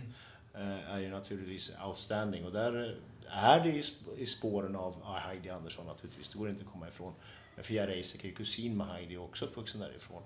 [0.55, 0.79] mm.
[0.89, 2.45] är ju naturligtvis outstanding.
[2.45, 3.83] Och där är det
[4.19, 7.13] i spåren av Heidi Andersson naturligtvis, det går inte att komma ifrån.
[7.55, 10.23] Men Fia Reisek är kusin med Heidi och också uppvuxen därifrån.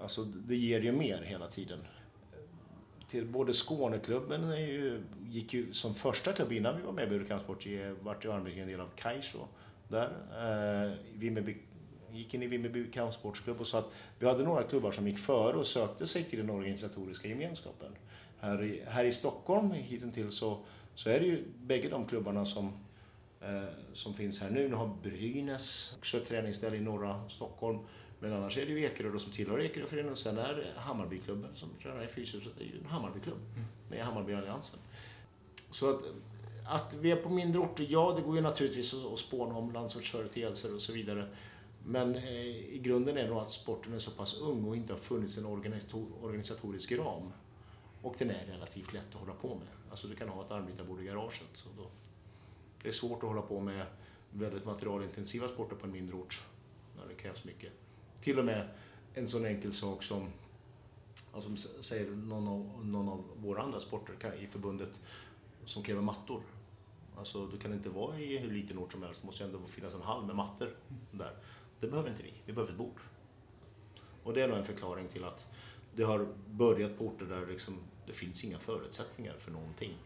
[0.00, 1.78] Alltså det ger ju mer hela tiden.
[3.08, 7.06] Till både Skåneklubben är ju, gick ju som första klubb innan vi var med i
[7.06, 7.66] Budokansport,
[8.00, 9.48] vart ju Armbrytning en del av Kaiso.
[9.88, 10.10] Där.
[10.86, 11.56] Eh, Vimmerby,
[12.12, 15.56] gick in i Vimmerby kampsportsklubb och sa att vi hade några klubbar som gick före
[15.56, 17.92] och sökte sig till den organisatoriska gemenskapen.
[18.40, 20.58] Här i, här i Stockholm hittills så,
[20.94, 22.72] så är det ju bägge de klubbarna som
[23.40, 24.68] eh, som finns här nu.
[24.68, 27.78] Nu har Brynäs också ett träningsställe i norra Stockholm.
[28.20, 31.68] Men annars är det ju Ekerö som tillhör Ekeröföreningen och sen är det Hammarbyklubben som
[31.82, 32.52] tränar i Fyshuset.
[32.58, 33.38] Det är ju en Hammarbyklubb
[33.90, 34.78] med Hammarbyalliansen.
[35.70, 36.02] Så att,
[36.68, 40.74] att vi är på mindre orter, ja det går ju naturligtvis att spåna om landsortsföreteelser
[40.74, 41.28] och så vidare.
[41.84, 44.92] Men eh, i grunden är det nog att sporten är så pass ung och inte
[44.92, 45.46] har funnits en
[46.22, 47.32] organisatorisk ram.
[48.02, 49.68] Och den är relativt lätt att hålla på med.
[49.90, 51.48] Alltså du kan ha ett armbrytarbord i garaget.
[51.54, 51.90] Så då
[52.82, 53.86] det är svårt att hålla på med
[54.30, 56.44] väldigt materialintensiva sporter på en mindre ort
[56.96, 57.72] när det krävs mycket.
[58.20, 58.68] Till och med
[59.14, 60.28] en sån enkel sak som,
[61.38, 65.00] som säger någon av, någon av våra andra sporter i förbundet
[65.64, 66.42] som kräver mattor.
[67.18, 69.94] Alltså du kan inte vara i hur liten ort som helst, det måste ändå finnas
[69.94, 70.76] en hall med mattor
[71.10, 71.32] där.
[71.80, 73.00] Det behöver inte vi, vi behöver ett bord.
[74.22, 75.46] Och det är nog en förklaring till att
[75.94, 79.98] det har börjat på orter där liksom, det finns inga förutsättningar för någonting.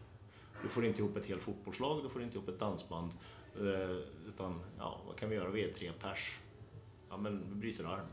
[0.61, 3.11] Du får inte ihop ett helt fotbollslag, du får inte ihop ett dansband.
[3.59, 3.97] Eh,
[4.27, 5.49] utan, ja, vad kan vi göra?
[5.49, 6.39] Vi är tre pers.
[7.09, 8.07] Ja, men vi bryter arm.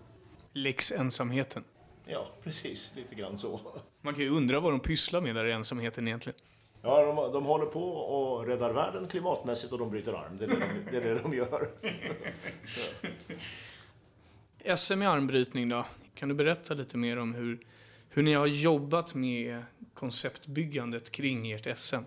[0.52, 1.64] Lex ensamheten.
[2.04, 2.96] Ja, precis.
[2.96, 3.60] Lite grann så.
[4.00, 6.38] Man kan ju undra vad de pysslar med där i ensamheten egentligen.
[6.82, 10.38] Ja, de, de håller på och räddar världen klimatmässigt och de bryter arm.
[10.38, 11.70] Det är det de, det är det de gör.
[14.76, 15.84] SM i armbrytning då?
[16.14, 17.60] Kan du berätta lite mer om hur,
[18.08, 19.62] hur ni har jobbat med
[19.94, 22.04] konceptbyggandet kring ert SM?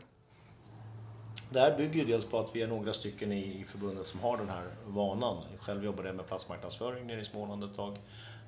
[1.49, 4.37] Det här bygger ju dels på att vi är några stycken i förbundet som har
[4.37, 5.43] den här vanan.
[5.59, 7.97] Själv jobbade jag med platsmarknadsföring nere i Småland ett tag.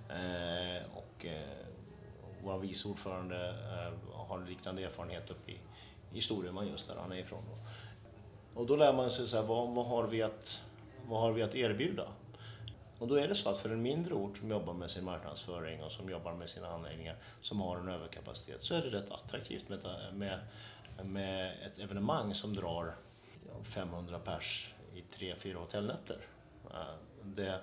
[0.09, 1.65] Eh, och eh,
[2.43, 5.57] vår vice ordförande eh, har liknande erfarenhet uppe i,
[6.15, 7.43] i Storuman just där han är ifrån.
[8.54, 10.62] Och då lär man sig så här, vad, vad, har vi att,
[11.08, 12.08] vad har vi att erbjuda?
[12.99, 15.84] Och då är det så att för en mindre ort som jobbar med sin marknadsföring
[15.84, 19.69] och som jobbar med sina anläggningar som har en överkapacitet så är det rätt attraktivt
[19.69, 19.80] med,
[20.13, 20.39] med
[21.04, 22.95] med ett evenemang som drar
[23.63, 26.17] 500 pers i tre, fyra hotellnätter.
[27.23, 27.62] Det,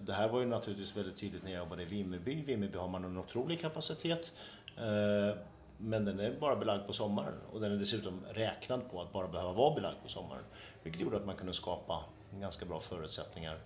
[0.00, 2.32] det här var ju naturligtvis väldigt tydligt när jag jobbade i Vimmerby.
[2.32, 4.32] I Vimmerby har man en otrolig kapacitet.
[4.76, 5.36] Eh,
[5.84, 9.28] men den är bara belagd på sommaren och den är dessutom räknad på att bara
[9.28, 10.42] behöva vara belagd på sommaren.
[10.82, 12.04] Vilket gjorde att man kunde skapa
[12.40, 13.58] ganska bra förutsättningar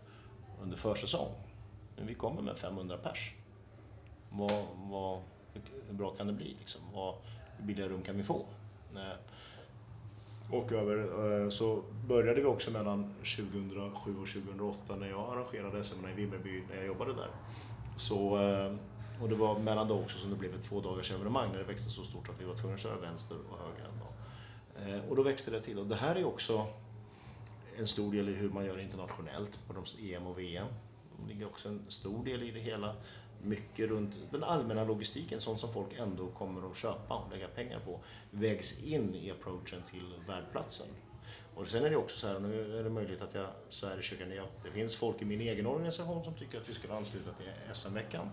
[0.63, 1.33] under försäsong.
[1.97, 3.35] Men vi kommer med 500 pers.
[4.31, 5.21] Vad, vad,
[5.87, 6.57] hur bra kan det bli?
[6.59, 6.81] Liksom?
[6.95, 7.15] Vad,
[7.57, 8.47] hur billiga rum kan vi få?
[10.51, 16.07] och över eh, så började vi också mellan 2007 och 2008 när jag arrangerade SM
[16.07, 17.29] i Vimmerby när jag jobbade där.
[17.97, 18.75] Så, eh,
[19.21, 21.65] och det var mellan dem också som det blev ett två dagars evenemang när det
[21.65, 24.13] växte så stort att vi var tvungna att köra vänster och höger en dag.
[24.95, 26.67] Eh, och då växte det till och det här är också
[27.79, 30.67] en stor del i hur man gör internationellt på de EM och VM.
[31.23, 32.95] Det ligger också en stor del i det hela
[33.43, 37.81] mycket runt den allmänna logistiken, sånt som folk ändå kommer att köpa och lägga pengar
[37.81, 38.01] på,
[38.31, 40.87] vägs in i approachen till värdplatsen.
[41.55, 44.03] Och sen är det också så här, nu är det möjligt att jag svär i
[44.03, 47.75] kyrkan, det finns folk i min egen organisation som tycker att vi ska ansluta till
[47.75, 48.31] SM-veckan.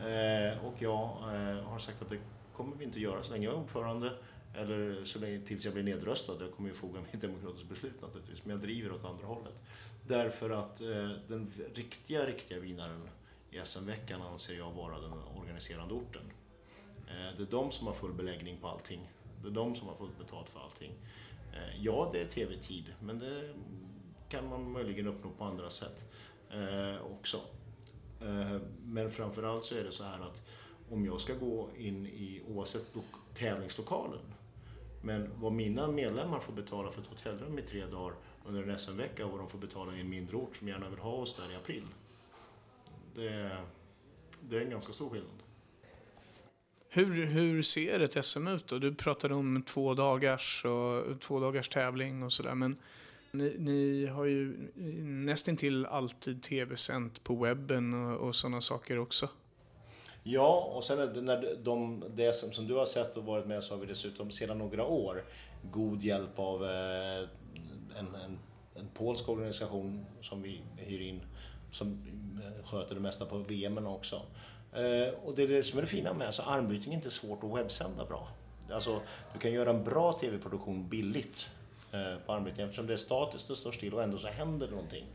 [0.00, 1.02] Eh, och jag
[1.34, 2.18] eh, har sagt att det
[2.52, 4.12] kommer vi inte göra så länge jag är ordförande
[4.54, 6.36] eller så länge tills jag blir nedröstad.
[6.40, 9.62] Jag kommer ju foga mitt demokratiskt beslut naturligtvis, men jag driver åt andra hållet.
[10.06, 13.08] Därför att eh, den riktiga, riktiga vinnaren
[13.50, 16.22] i SM-veckan anser jag vara den organiserande orten.
[17.08, 19.00] Eh, det är de som har full beläggning på allting.
[19.42, 20.92] Det är de som har fullt betalt för allting.
[21.52, 23.54] Eh, ja, det är tv-tid, men det
[24.28, 26.04] kan man möjligen uppnå på andra sätt
[26.50, 27.40] eh, också.
[28.20, 30.42] Eh, men framförallt så är det så här att
[30.90, 32.86] om jag ska gå in i, oavsett
[33.34, 34.34] tävlingslokalen,
[35.02, 38.14] men vad mina medlemmar får betala för ett hotellrum i tre dagar
[38.46, 40.98] under en SM-vecka och vad de får betala i en mindre ort som gärna vill
[40.98, 41.84] ha oss där i april.
[43.14, 43.56] Det,
[44.40, 45.42] det är en ganska stor skillnad.
[46.88, 48.78] Hur, hur ser ett SM ut då?
[48.78, 52.54] Du pratade om två dagars, och, två dagars tävling och sådär.
[52.54, 52.76] Men
[53.30, 54.70] ni, ni, har ju
[55.04, 59.28] nästintill alltid tv-sänt på webben och, och sådana saker också.
[60.22, 63.64] Ja, och sen det, när de, det som, som du har sett och varit med
[63.64, 65.24] så har vi dessutom sedan några år
[65.62, 67.28] god hjälp av eh,
[67.98, 68.38] en, en,
[68.74, 71.20] en polsk organisation som vi hyr in
[71.70, 72.06] som
[72.42, 74.22] eh, sköter det mesta på VM också.
[74.72, 77.44] Eh, och det är det som är det fina med, alltså armbrytning är inte svårt
[77.44, 78.28] att webbsända bra.
[78.72, 79.00] Alltså,
[79.32, 81.48] du kan göra en bra tv-produktion billigt
[81.92, 84.74] Eh, på armbrytning eftersom det är statiskt, det står still och ändå så händer det
[84.74, 85.06] någonting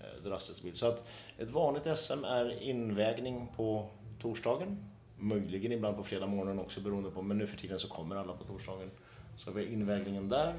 [0.00, 0.76] eh, drastiskt.
[0.76, 1.04] Så att
[1.38, 7.22] ett vanligt SM är invägning på torsdagen, möjligen ibland på fredag morgonen också beroende på,
[7.22, 8.90] men nu för tiden så kommer alla på torsdagen.
[9.36, 10.54] Så vi har invägningen där.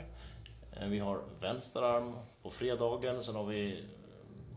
[0.74, 3.84] Eh, vi har vänster arm på fredagen, sen har vi,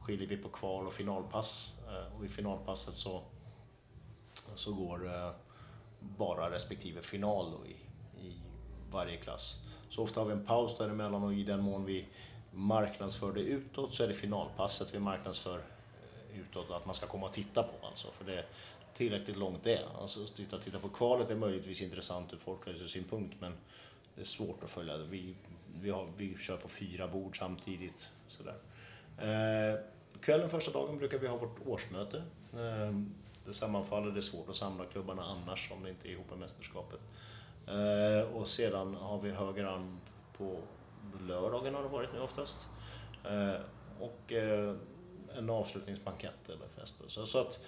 [0.03, 1.75] skiljer vi på kval och finalpass.
[2.19, 3.23] Och i finalpasset så,
[4.55, 5.11] så går
[6.01, 7.77] bara respektive final då i,
[8.27, 8.41] i
[8.91, 9.65] varje klass.
[9.91, 12.07] Så ofta har vi en paus däremellan och i den mån vi
[12.51, 17.27] marknadsför det utåt så är det finalpasset vi marknadsför eh, utåt att man ska komma
[17.27, 18.09] och titta på alltså.
[18.19, 18.47] För det, är
[18.95, 19.81] tillräckligt långt det.
[20.01, 23.53] Alltså, titta, titta på kvalet är möjligtvis intressant ur folkhälsosynpunkt men
[24.15, 24.97] det är svårt att följa.
[24.97, 25.35] Vi,
[25.81, 28.09] vi, har, vi kör på fyra bord samtidigt.
[28.29, 28.57] Sådär.
[29.19, 29.81] Eh,
[30.21, 32.17] kvällen första dagen brukar vi ha vårt årsmöte.
[32.53, 32.99] Eh,
[33.47, 36.39] det sammanfaller, det är svårt att samla klubbarna annars om det inte är ihop med
[36.39, 37.01] mästerskapet.
[37.67, 39.99] Eh, och sedan har vi höger arm
[40.39, 40.57] på
[41.29, 42.69] lördagen har det varit nu oftast.
[43.25, 43.55] Eh,
[44.01, 44.75] och eh,
[45.37, 47.13] en avslutningsbankett eller festbuss.
[47.13, 47.61] Så, så att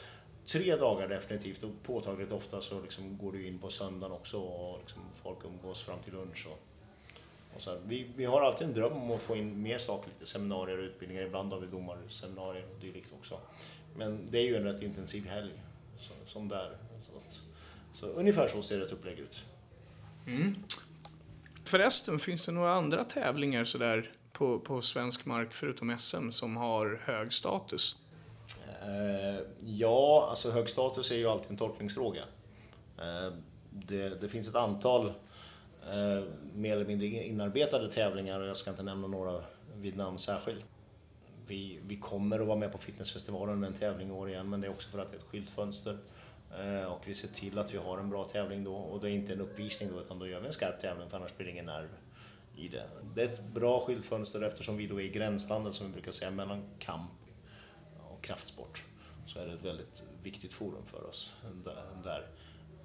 [0.47, 4.79] tre dagar definitivt och påtagligt ofta så liksom går du in på söndagen också och
[4.79, 6.49] liksom folk umgås fram till lunch.
[6.51, 6.59] Och,
[7.55, 10.27] och så vi, vi har alltid en dröm om att få in mer saker, lite
[10.27, 11.23] seminarier och utbildningar.
[11.23, 13.39] Ibland har vi domarseminarier och dylikt också.
[13.97, 15.63] Men det är ju en rätt intensiv helg
[15.99, 16.77] så, som där.
[17.11, 17.41] Så, att,
[17.93, 19.45] så ungefär så ser ett upplägg ut.
[20.27, 20.55] Mm.
[21.65, 27.01] Förresten, finns det några andra tävlingar sådär på, på svensk mark förutom SM som har
[27.05, 27.97] hög status?
[28.83, 32.23] Eh, ja, alltså hög status är ju alltid en tolkningsfråga.
[32.99, 33.33] Eh,
[33.71, 38.83] det, det, finns ett antal eh, mer eller mindre inarbetade tävlingar och jag ska inte
[38.83, 39.41] nämna några
[39.77, 40.67] vid namn särskilt.
[41.47, 44.61] Vi, vi kommer att vara med på Fitnessfestivalen med en tävling i år igen men
[44.61, 45.99] det är också för att det är ett skyltfönster.
[46.59, 49.13] Eh, och vi ser till att vi har en bra tävling då och det är
[49.13, 51.53] inte en uppvisning då utan då gör vi en skarp tävling för annars blir det
[51.53, 51.89] ingen nerv
[52.57, 52.89] i det.
[53.15, 56.31] Det är ett bra skyltfönster eftersom vi då är i gränslandet som vi brukar säga
[56.31, 57.11] mellan kamp
[58.11, 58.85] och kraftsport
[59.27, 61.33] så är det ett väldigt viktigt forum för oss
[62.05, 62.27] där,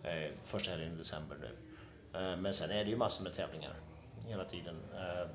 [0.03, 1.57] eh, första helgen i december nu.
[2.19, 3.73] Eh, men sen är det ju massor med tävlingar
[4.27, 4.75] hela tiden.
[4.93, 5.29] Eh,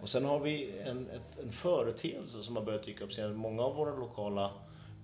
[0.00, 3.34] och sen har vi en, ett, en företeelse som har börjat dyka upp senare.
[3.34, 4.50] Många av våra lokala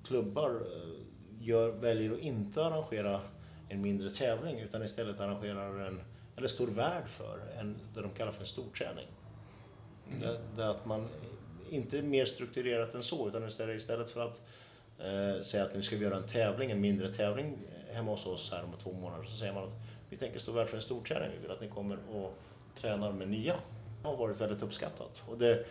[0.05, 1.12] klubbar eh,
[1.43, 3.21] gör, väljer att inte arrangera
[3.69, 6.01] en mindre tävling utan istället arrangerar en,
[6.37, 9.07] eller står värd för, en, det de kallar för en storträning.
[10.09, 10.21] Mm.
[10.21, 11.09] Det, det att man
[11.71, 14.41] inte mer strukturerat än så, utan istället, istället för att
[14.99, 17.59] eh, säga att nu ska vi göra en tävling, en mindre tävling
[17.93, 19.75] hemma hos oss här om två månader, så säger man att
[20.11, 21.31] vi tänker stå värd för en stor träning.
[21.33, 22.39] Vi vill att ni kommer och
[22.81, 23.55] tränar med nya.
[24.03, 25.23] Det har varit väldigt uppskattat.
[25.27, 25.67] Och det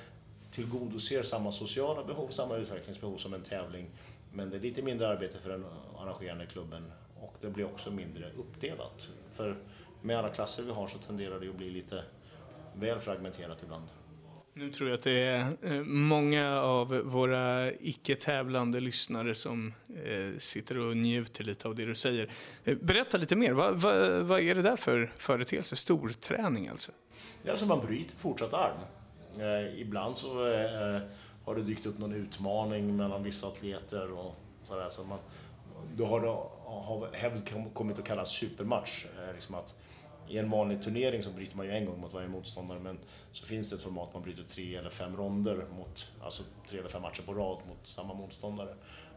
[0.52, 3.90] tillgodoser samma sociala behov, samma utvecklingsbehov som en tävling.
[4.34, 5.66] Men det är lite mindre arbete för den
[5.98, 9.08] arrangerande klubben och det blir också mindre uppdelat.
[9.34, 9.58] För
[10.02, 12.04] med alla klasser vi har så tenderar det att bli lite
[12.74, 13.88] väl fragmenterat ibland.
[14.54, 19.74] Nu tror jag att det är eh, många av våra icke-tävlande lyssnare som
[20.06, 22.30] eh, sitter och njuter lite av det du säger.
[22.64, 25.76] Eh, berätta lite mer, vad, vad, vad är det där för företeelse?
[25.76, 26.92] Storträning alltså?
[27.44, 28.78] Ja, alltså man bryter fortsatt arm.
[29.40, 31.02] Eh, ibland så eh,
[31.46, 34.90] har det dykt upp någon utmaning mellan vissa atleter och sådär.
[34.90, 35.20] Så man,
[35.96, 36.28] då har det
[36.66, 39.06] har hävd kommit att kallas supermatch.
[39.06, 39.76] Eh, liksom att
[40.28, 43.00] i en vanlig turnering så bryter man ju en gång mot varje motståndare men
[43.32, 46.90] så finns det ett format man bryter tre eller fem ronder mot, alltså tre eller
[46.90, 48.70] fem matcher på rad mot samma motståndare.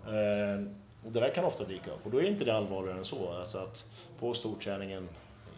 [0.06, 0.66] Eh,
[1.04, 3.32] och det där kan ofta dyka upp och då är inte det allvarligare än så.
[3.32, 3.84] Alltså att
[4.18, 5.08] på storträningen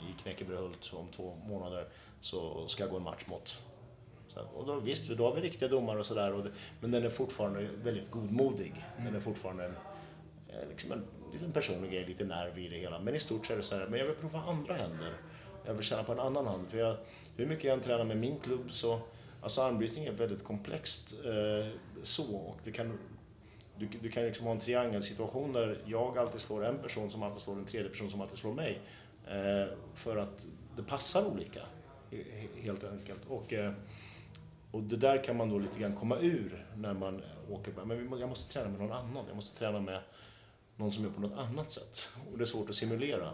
[0.01, 1.89] i Knäckebyhult om två månader
[2.21, 3.59] så ska jag gå en match mot
[4.55, 8.11] och då, visst, då har vi riktiga domare och sådär, men den är fortfarande väldigt
[8.11, 8.85] godmodig.
[8.99, 9.75] Den är fortfarande en,
[10.49, 12.99] eh, liksom en liten personlig grej, lite nerv i det hela.
[12.99, 15.13] Men i stort så är det så här, men jag vill prova andra händer
[15.67, 16.69] jag vill känna på en annan hand.
[16.69, 16.97] För jag,
[17.37, 19.01] hur mycket jag än tränar med min klubb så,
[19.41, 21.69] alltså armbrytning är väldigt komplext eh,
[22.03, 22.99] så och det kan
[23.79, 27.41] du, du kan liksom ha en triangelsituation där jag alltid slår en person som alltid
[27.41, 28.81] slår en tredje person som alltid slår mig.
[29.27, 30.47] Eh, för att
[30.77, 31.61] det passar olika,
[32.55, 33.21] helt enkelt.
[33.29, 33.73] Och, eh,
[34.77, 37.85] och det där kan man då lite grann komma ur när man åker.
[37.85, 39.25] Men jag måste träna med någon annan.
[39.27, 40.01] Jag måste träna med
[40.77, 42.09] någon som gör på något annat sätt.
[42.33, 43.31] Och det är svårt att simulera.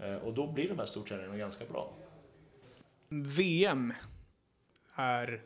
[0.00, 1.94] Eh, och då blir de här storträningarna ganska bra.
[3.08, 3.92] VM
[4.94, 5.42] är,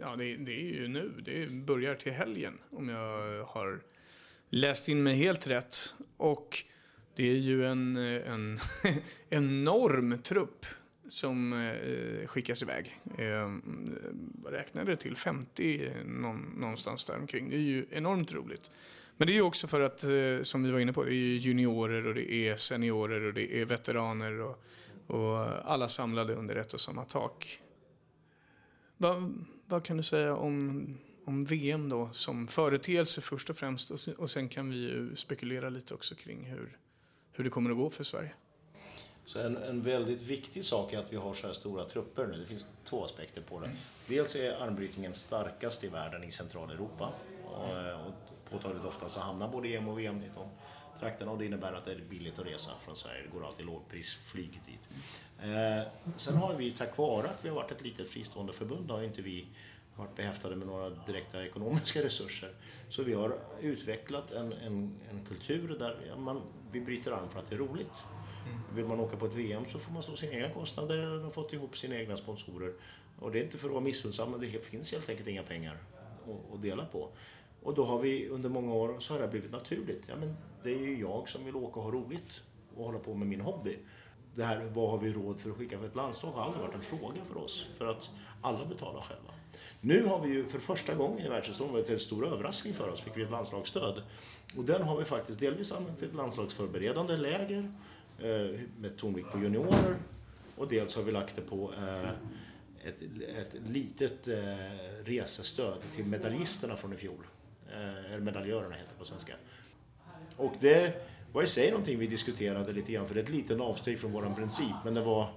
[0.00, 3.80] ja det, det, är ju nu, det börjar till helgen om jag har
[4.48, 5.76] läst in mig helt rätt.
[6.16, 6.64] Och
[7.14, 8.58] det är ju en, en
[9.30, 10.66] enorm trupp
[11.12, 13.00] som eh, skickas iväg.
[13.18, 13.58] Eh,
[14.50, 17.50] räknade till 50 någon, någonstans där omkring.
[17.50, 18.70] Det är ju enormt roligt.
[19.16, 21.36] Men det är ju också för att, eh, som vi var inne på, det är
[21.36, 24.64] juniorer och det är seniorer och det är veteraner och,
[25.06, 25.38] och
[25.72, 27.60] alla samlade under ett och samma tak.
[28.96, 30.86] Vad, vad kan du säga om,
[31.24, 35.68] om VM då som företeelse först och främst och, och sen kan vi ju spekulera
[35.68, 36.78] lite också kring hur,
[37.32, 38.32] hur det kommer att gå för Sverige.
[39.30, 42.36] Så en, en väldigt viktig sak är att vi har så här stora trupper nu.
[42.36, 43.66] Det finns två aspekter på det.
[43.66, 43.78] Mm.
[44.06, 47.12] Dels är armbrytningen starkast i världen i Centraleuropa.
[47.44, 48.12] Och, och
[48.50, 50.48] påtagligt ofta så hamnar både EM och VM i de
[51.00, 53.22] trakterna och det innebär att det är billigt att resa från Sverige.
[53.22, 54.80] Det går alltid lågprisflyg dit.
[55.42, 59.02] Eh, sen har vi tack vare att vi har varit ett litet fristående förbund har
[59.02, 59.46] inte vi
[59.96, 62.50] varit behäftade med några direkta ekonomiska resurser.
[62.88, 67.50] Så vi har utvecklat en, en, en kultur där man, vi bryter arm för att
[67.50, 67.92] det är roligt.
[68.50, 68.74] Mm.
[68.74, 71.52] Vill man åka på ett VM så får man stå sina egna kostnader och fått
[71.52, 72.72] ihop sina egna sponsorer.
[73.18, 75.78] Och det är inte för att vara missunnsam, men det finns helt enkelt inga pengar
[76.54, 77.08] att dela på.
[77.62, 80.04] Och då har vi under många år så har det blivit naturligt.
[80.08, 82.42] Ja, men det är ju jag som vill åka och ha roligt
[82.76, 83.78] och hålla på med min hobby.
[84.34, 86.74] Det här, vad har vi råd för att skicka för ett landslag har aldrig varit
[86.74, 87.66] en fråga för oss.
[87.78, 88.10] För att
[88.42, 89.34] alla betalar själva.
[89.80, 93.00] Nu har vi ju för första gången i världshistorien, varit en stor överraskning för oss,
[93.00, 94.02] fick vi ett landslagsstöd.
[94.56, 97.72] Och den har vi faktiskt delvis använt till ett landslagsförberedande läger
[98.22, 99.96] Eh, med tonvikt på juniorer.
[100.56, 102.10] Och dels har vi lagt det på eh,
[102.88, 103.02] ett,
[103.38, 104.34] ett litet eh,
[105.04, 107.26] resestöd till medaljisterna från i fjol.
[108.06, 109.32] Eller medaljörerna heter det på svenska.
[110.36, 111.02] Och det
[111.32, 114.12] var i sig någonting vi diskuterade lite grann, för det är ett litet avsteg från
[114.12, 114.74] vår princip.
[114.84, 115.28] Men, det var,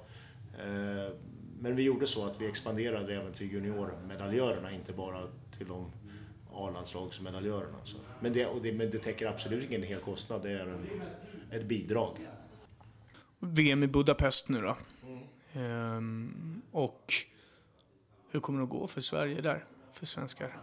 [1.60, 5.92] men vi gjorde så att vi expanderade även till juniormedaljörerna, inte bara till de
[6.54, 7.78] A-landslagsmedaljörerna.
[8.20, 11.02] Men det, det, men det täcker absolut ingen hel kostnad, det är en,
[11.52, 12.18] ett bidrag.
[13.44, 14.78] VM i Budapest nu då.
[15.08, 15.24] Mm.
[15.54, 17.14] Ehm, och
[18.32, 20.58] hur kommer det att gå för Sverige där, för svenskar?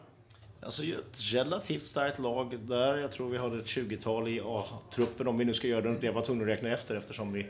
[0.63, 2.97] Alltså ett relativt starkt lag där.
[2.97, 6.13] Jag tror vi har ett 20-tal i A-truppen om vi nu ska göra den Jag
[6.13, 7.47] var tvungen att räkna efter eftersom vi,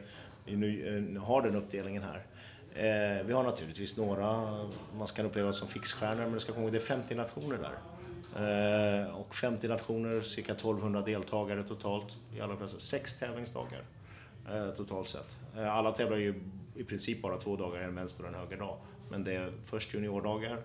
[0.47, 2.27] nu eh, har den uppdelningen här.
[2.75, 4.27] Eh, vi har naturligtvis några
[4.99, 7.77] man ska uppleva som fixstjärnor men det ska komma ihåg det är 50 nationer där.
[8.37, 12.79] Eh, och 50 nationer, cirka 1200 deltagare totalt i alla klasser.
[12.79, 13.83] Sex tävlingsdagar
[14.53, 15.39] Eh, totalt sett.
[15.57, 16.43] Eh, alla tävlar ju
[16.77, 18.77] i princip bara två dagar, en vänster och en höger dag.
[19.11, 20.63] Men det är först juniordagar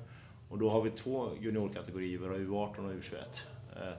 [0.50, 3.44] och då har vi två juniorkategorier, vi har U18 och U21.
[3.76, 3.94] Eh,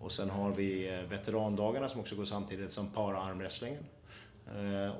[0.00, 3.84] och sen har vi veterandagarna som också går samtidigt som para-armwrestlingen.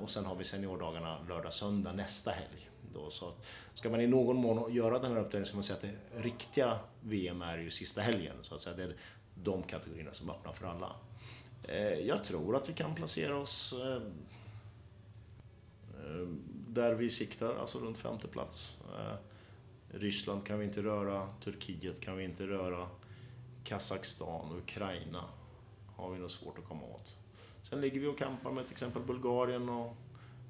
[0.01, 2.69] Och sen har vi seniordagarna lördag, söndag nästa helg.
[2.93, 3.33] Då, så
[3.73, 6.79] ska man i någon mån göra den här uppdelningen så man säga att det riktiga
[7.01, 8.35] VM är ju sista helgen.
[8.41, 8.75] Så att säga.
[8.75, 8.95] Det är
[9.35, 10.95] de kategorierna som öppnar för alla.
[11.67, 14.01] Eh, jag tror att vi kan placera oss eh,
[15.99, 16.27] eh,
[16.67, 18.77] där vi siktar, alltså runt femte plats.
[19.89, 22.87] Ryssland kan vi inte röra, Turkiet kan vi inte röra,
[23.63, 25.23] Kazakstan och Ukraina
[25.95, 27.15] har vi nog svårt att komma åt.
[27.63, 29.95] Sen ligger vi och kampar med till exempel Bulgarien och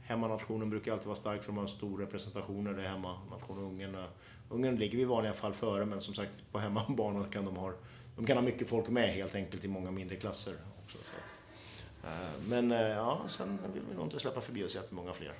[0.02, 4.08] hemmanationen brukar alltid vara stark för de har stora stor representation när det är Ungern.
[4.50, 7.74] Ungern ligger vi i vanliga fall före men som sagt på hemmabanan kan de ha,
[8.16, 10.54] de kan ha mycket folk med helt enkelt i många mindre klasser.
[10.86, 15.14] Också, att, eh, men eh, ja, sen vill vi nog inte släppa förbi oss jättemånga
[15.14, 15.34] fler.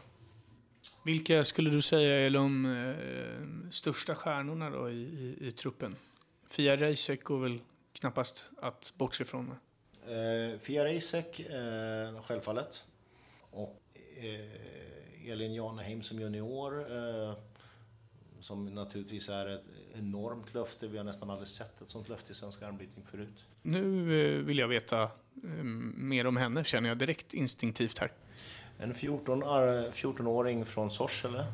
[1.04, 5.96] Vilka skulle du säga är de eh, största stjärnorna då i, i, i truppen?
[6.50, 7.60] Fia Reisek går väl
[7.94, 9.52] knappast att bortse från?
[10.08, 12.84] Eh, Fia Reisek, eh, självfallet.
[13.52, 13.82] Och
[14.16, 16.86] eh, Elin Janeheim som junior.
[18.46, 20.88] Som naturligtvis är ett enormt löfte.
[20.88, 23.46] Vi har nästan aldrig sett ett sånt löfte i svensk armbrytning förut.
[23.62, 23.82] Nu
[24.38, 25.64] eh, vill jag veta eh,
[25.96, 28.12] mer om henne, känner jag direkt instinktivt här.
[28.78, 31.46] En 14-åring från Sorsele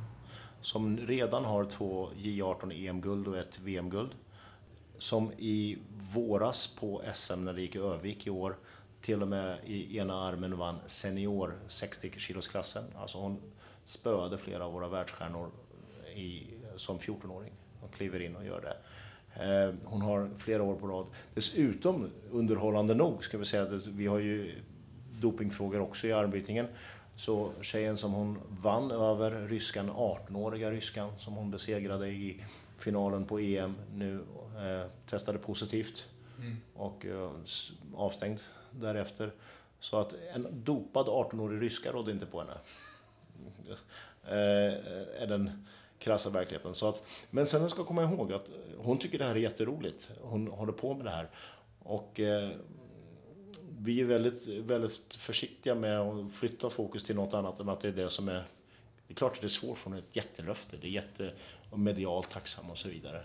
[0.61, 4.11] som redan har två J18 EM-guld och ett VM-guld.
[4.97, 5.77] Som i
[6.15, 8.57] våras på SM när det gick i Övik i år
[9.01, 12.83] till och med i ena armen vann senior 60 kilosklassen.
[12.95, 13.41] Alltså hon
[13.83, 15.51] spöade flera av våra världsstjärnor
[16.15, 16.43] i,
[16.75, 17.53] som 14-åring.
[17.79, 18.77] Hon kliver in och gör det.
[19.35, 21.05] Eh, hon har flera år på rad.
[21.33, 24.55] Dessutom, underhållande nog, ska vi säga att vi har ju
[25.21, 26.67] dopingfrågor också i armbrytningen.
[27.15, 32.43] Så tjejen som hon vann över, ryskan, 18-åriga ryskan som hon besegrade i
[32.77, 34.19] finalen på EM nu,
[34.57, 36.07] eh, testade positivt
[36.39, 36.57] mm.
[36.73, 37.31] och eh,
[37.95, 38.39] avstängd
[38.71, 39.31] därefter.
[39.79, 42.57] Så att en dopad 18-årig ryska rådde inte på henne.
[44.23, 45.65] Eh, är den
[46.01, 46.73] krassa verkligheten.
[46.73, 50.09] Så att, men sen ska komma ihåg att hon tycker det här är jätteroligt.
[50.21, 51.29] Hon håller på med det här.
[51.79, 52.49] Och eh,
[53.79, 57.87] vi är väldigt, väldigt försiktiga med att flytta fokus till något annat än att det
[57.87, 58.43] är det som är...
[59.07, 60.77] Det är klart att det är svårt för hon är ett jättelöfte.
[60.77, 61.31] Det är jätte
[61.73, 63.23] medialt tacksam och så vidare.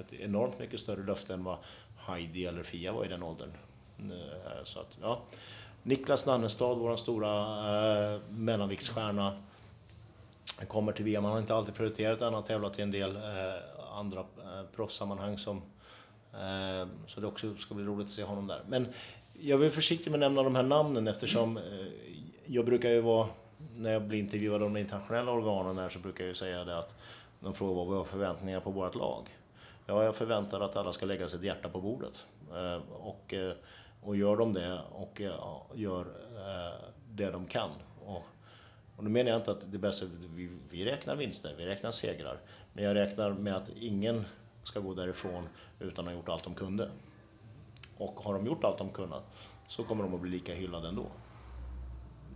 [0.00, 1.58] Ett enormt mycket större löfte än vad
[1.96, 3.52] Heidi eller Fia var i den åldern.
[3.98, 5.22] Eh, så att, ja.
[5.82, 9.42] Niklas Nannestad, vår stora eh, mellanviktsstjärna,
[10.68, 11.24] kommer till VM.
[11.24, 13.22] Han har inte alltid prioriterat det, han har tävlat i en del eh,
[13.94, 15.56] andra eh, proffssammanhang som
[16.32, 18.62] eh, så det också ska bli roligt att se honom där.
[18.66, 18.86] Men
[19.32, 21.62] jag är försiktig med att nämna de här namnen eftersom eh,
[22.46, 23.28] jag brukar ju vara,
[23.76, 26.78] när jag blir intervjuad av de internationella organen här så brukar jag ju säga det
[26.78, 26.94] att
[27.40, 29.28] de frågar vad vi har förväntningar på vårt lag.
[29.86, 32.26] Ja, jag förväntar att alla ska lägga sitt hjärta på bordet.
[32.50, 33.52] Eh, och, eh,
[34.02, 35.20] och gör de det och
[35.74, 36.06] gör
[37.10, 37.70] det de kan.
[39.02, 42.40] Och, nu menar jag inte att det bästa, vi, vi räknar vinster, vi räknar segrar.
[42.72, 44.24] Men jag räknar med att ingen
[44.62, 45.48] ska gå därifrån
[45.80, 46.90] utan att ha gjort allt de kunde.
[47.96, 49.24] Och har de gjort allt de kunnat
[49.68, 51.06] så kommer de att bli lika hyllade ändå.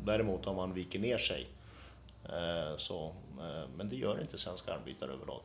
[0.04, 1.48] Däremot om man viker ner sig
[2.24, 3.06] eh, så,
[3.38, 5.40] eh, men det gör inte svenska armbrytare överlag.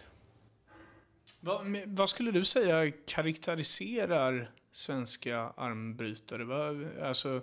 [1.39, 6.43] Vad, vad, skulle du säga karaktäriserar svenska armbrytare?
[6.43, 7.41] Vad, alltså...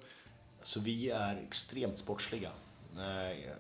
[0.59, 0.81] alltså...
[0.81, 2.51] vi är extremt sportsliga.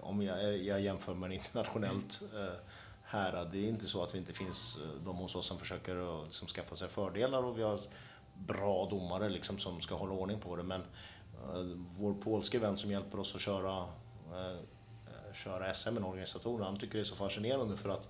[0.00, 2.60] Om jag, jag jämför med internationellt eh,
[3.02, 3.48] härad.
[3.52, 6.74] Det är inte så att det inte finns de hos oss som försöker liksom, skaffa
[6.74, 7.80] sig fördelar och vi har
[8.46, 10.62] bra domare liksom som ska hålla ordning på det.
[10.62, 14.58] Men uh, vår polske vän som hjälper oss att köra, uh,
[15.32, 18.08] köra SM med organisatorn, han tycker det är så fascinerande för att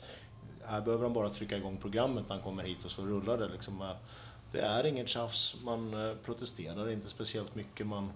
[0.64, 3.48] här behöver han bara trycka igång programmet när han kommer hit och så rullar det.
[3.48, 3.82] Liksom.
[3.82, 3.96] Uh,
[4.52, 7.86] det är inget tjafs, man protesterar inte speciellt mycket.
[7.86, 8.12] Man,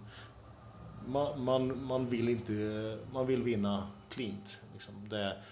[1.07, 4.59] man, man, man, vill, inte, man vill vinna cleant.
[4.73, 5.09] Liksom.
[5.09, 5.43] Det,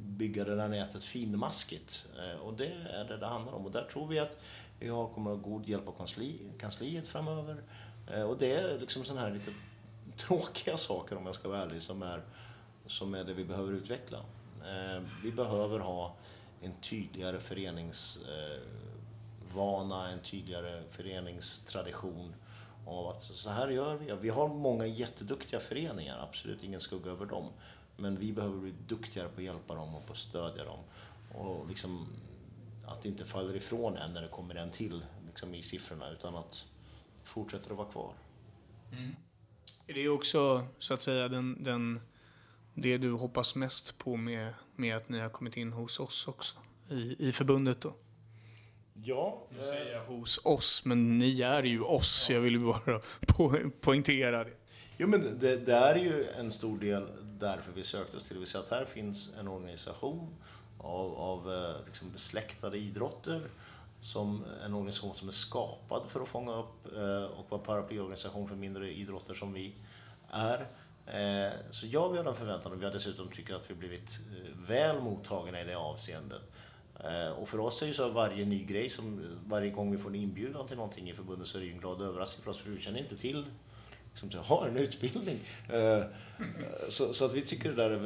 [0.00, 2.06] bygga det där nätet finmaskigt.
[2.18, 3.66] Eh, och det är det det handlar om.
[3.66, 4.38] Och där tror vi att
[4.80, 7.62] vi har, kommer att ha god hjälp av kansli, kansliet framöver.
[8.12, 9.52] Eh, och det är liksom sådana här lite
[10.16, 12.22] tråkiga saker om jag ska vara ärlig som är,
[12.86, 14.18] som är det vi behöver utveckla.
[14.60, 16.16] Eh, vi behöver ha
[16.62, 18.18] en tydligare förenings
[19.54, 22.34] Vana, en tydligare föreningstradition
[22.86, 24.12] av att så här gör vi.
[24.20, 27.48] Vi har många jätteduktiga föreningar, absolut ingen skugga över dem.
[27.96, 30.78] Men vi behöver bli duktigare på att hjälpa dem och på att stödja dem.
[31.34, 32.06] Och liksom
[32.86, 36.36] att det inte faller ifrån en när det kommer en till liksom, i siffrorna utan
[36.36, 36.64] att
[37.24, 38.14] fortsätter att vara kvar.
[38.92, 39.16] Mm.
[39.86, 42.00] Är det också så att säga den, den,
[42.74, 46.56] det du hoppas mest på med, med att ni har kommit in hos oss också
[46.88, 47.94] i, i förbundet då?
[49.04, 49.42] Ja.
[49.48, 52.26] Nu säger jag hos oss, men ni är ju oss.
[52.30, 52.34] Ja.
[52.34, 54.50] Jag vill bara po poängtera det.
[54.96, 58.38] Jo, men det, det, är ju en stor del därför vi sökte oss till.
[58.38, 60.34] Vi ser att här finns en organisation
[60.78, 63.42] av, av eh, liksom besläktade idrotter
[64.00, 68.56] som en organisation som är skapad för att fånga upp eh, och vara paraplyorganisation för
[68.56, 69.74] mindre idrotter som vi
[70.30, 70.66] är.
[71.06, 74.18] Eh, så ja, vi har den förväntan och vi har dessutom tycker att vi blivit
[74.66, 76.42] väl mottagna i det avseendet.
[77.04, 80.08] Eh, och för oss är ju så varje ny grej, som varje gång vi får
[80.08, 82.58] en inbjudan till någonting i förbundet så är det ju en glad överraskning för oss,
[82.58, 83.44] för vi känner inte till
[84.12, 85.38] liksom, har en utbildning.
[85.68, 86.04] Eh,
[86.88, 88.04] så, så, att vi tycker det där är,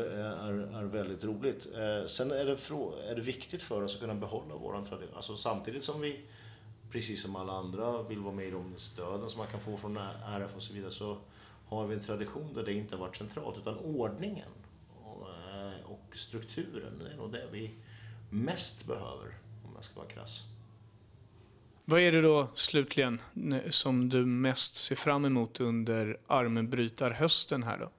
[0.49, 1.67] är, är väldigt roligt.
[1.75, 2.53] Eh, sen är det,
[3.11, 5.17] är det viktigt för oss att kunna behålla vår tradition.
[5.17, 6.21] Alltså samtidigt som vi,
[6.91, 9.97] precis som alla andra, vill vara med i de stöden som man kan få från
[10.27, 11.19] RF och så vidare, så
[11.67, 14.49] har vi en tradition där det inte har varit centralt, utan ordningen
[15.85, 17.71] och strukturen, det är nog det vi
[18.31, 20.43] mest behöver, om jag ska vara krass.
[21.85, 23.23] Vad är det då slutligen
[23.69, 27.91] som du mest ser fram emot under armbrytarhösten här då?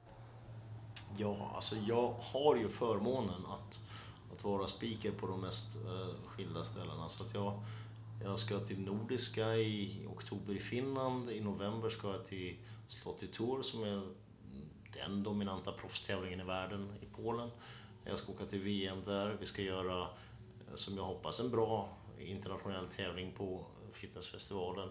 [1.18, 3.80] Ja, alltså jag har ju förmånen att,
[4.34, 7.10] att vara speaker på de mest uh, skilda ställena.
[7.10, 7.64] Så att jag,
[8.24, 11.32] jag ska till Nordiska i oktober i Finland.
[11.32, 12.56] I november ska jag till
[12.88, 14.02] Slotty Tour som är
[14.94, 17.50] den dominanta proffstävlingen i världen i Polen.
[18.06, 19.38] Jag ska åka till VM där.
[19.40, 21.90] Vi ska göra, eh, som jag hoppas, en bra
[22.20, 24.90] internationell tävling på fitnessfestivalen.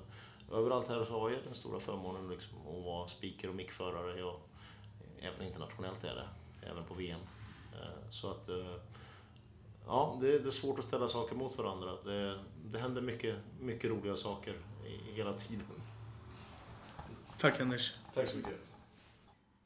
[0.53, 4.49] Överallt här så har jag den stora förmånen liksom att vara speaker och mickförare och
[5.21, 6.29] även internationellt är det,
[6.71, 7.21] även på VM.
[7.73, 8.77] Eh, så att eh,
[9.87, 12.03] ja, det är svårt att ställa saker mot varandra.
[12.05, 14.59] Det, det händer mycket, mycket roliga saker
[15.15, 15.67] hela tiden.
[17.39, 17.95] Tack Anders.
[18.15, 18.59] Tack så mycket.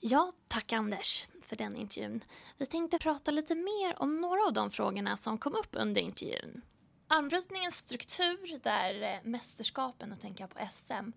[0.01, 2.21] Ja, tack Anders för den intervjun.
[2.57, 6.63] Vi tänkte prata lite mer om några av de frågorna som kom upp under intervjun.
[7.09, 11.13] Armbrytningens struktur där eh, mästerskapen, och tänker jag på SM,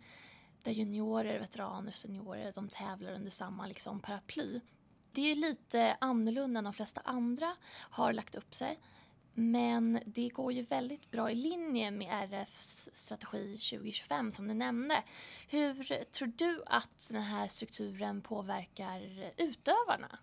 [0.64, 4.62] där juniorer, veteraner, seniorer, de tävlar under samma liksom, paraply.
[5.12, 8.78] Det är lite annorlunda än de flesta andra har lagt upp sig.
[9.34, 15.04] Men det går ju väldigt bra i linje med RFs strategi 2025 som du nämnde.
[15.50, 20.20] Hur tror du att den här strukturen påverkar utövarna?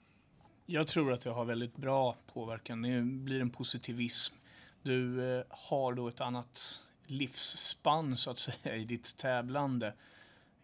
[0.66, 2.82] Jag tror att det har väldigt bra påverkan.
[2.82, 4.34] Det blir en positivism
[4.82, 9.94] du eh, har då ett annat livsspann så att säga i ditt tävlande.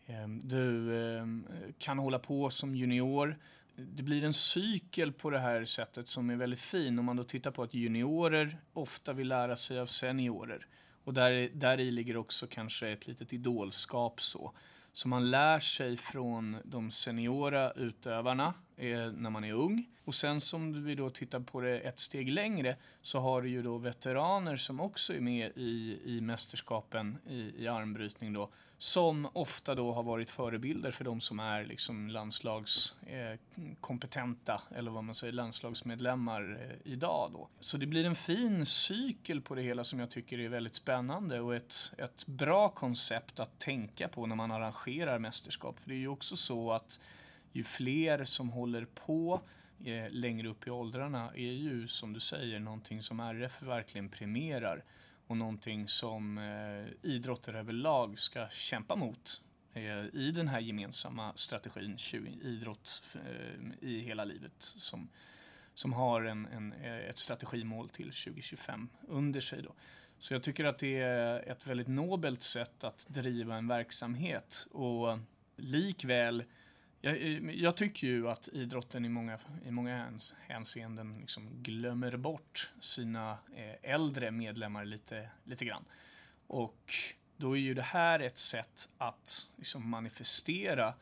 [0.06, 1.46] Ehm, du ehm,
[1.78, 3.38] kan hålla på som junior.
[3.76, 7.24] Det blir en cykel på det här sättet som är väldigt fin om man då
[7.24, 10.66] tittar på att juniorer ofta vill lära sig av seniorer.
[11.04, 14.52] Och där, där i ligger också kanske ett litet idolskap så.
[14.92, 19.86] Så man lär sig från de seniora utövarna eh, när man är ung.
[20.04, 23.62] Och sen som vi då tittar på det ett steg längre så har du ju
[23.62, 28.50] då veteraner som också är med i, i mästerskapen i, i armbrytning då.
[28.84, 35.04] Som ofta då har varit förebilder för de som är liksom landslagskompetenta eh, eller vad
[35.04, 37.48] man säger landslagsmedlemmar eh, idag då.
[37.60, 41.40] Så det blir en fin cykel på det hela som jag tycker är väldigt spännande
[41.40, 45.80] och ett, ett bra koncept att tänka på när man arrangerar mästerskap.
[45.80, 47.00] För det är ju också så att
[47.52, 49.40] ju fler som håller på
[49.84, 54.84] eh, längre upp i åldrarna är ju som du säger någonting som RF verkligen premierar
[55.26, 61.98] och någonting som eh, idrotter överlag ska kämpa mot eh, i den här gemensamma strategin
[61.98, 65.08] 20, idrott eh, i hela livet som,
[65.74, 69.62] som har en, en, eh, ett strategimål till 2025 under sig.
[69.62, 69.74] Då.
[70.18, 75.18] Så jag tycker att det är ett väldigt nobelt sätt att driva en verksamhet och
[75.56, 76.44] likväl
[77.04, 80.12] jag, eh, jag, tycker ju att idrotten i många, i många
[80.48, 85.84] hänseenden liksom glömmer bort sina eh, äldre medlemmar lite, lite grann.
[86.46, 86.94] Och
[87.36, 90.94] då är ju det här ett sätt att liksom manifestera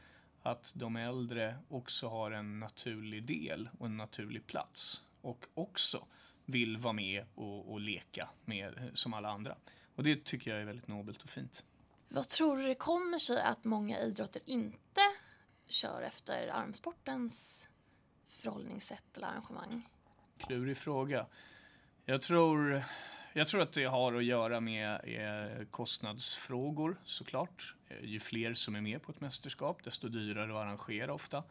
[0.42, 6.06] att de äldre också har en naturlig del och en naturlig plats och också
[6.44, 9.56] vill vara med och, och leka med, eh, som alla andra.
[9.96, 11.64] Och det tycker jag är väldigt nobelt och fint.
[12.08, 15.00] Vad tror du det kommer sig att många idrotter inte
[15.72, 17.68] kör efter armsportens
[18.26, 19.88] förhållningssätt eller arrangemang?
[20.38, 21.26] Klurig fråga.
[22.04, 22.82] Jag tror,
[23.32, 27.74] jag tror att det har att göra med eh, kostnadsfrågor såklart.
[27.88, 31.44] Eh, ju fler som är med på ett mästerskap desto dyrare att arrangera ofta.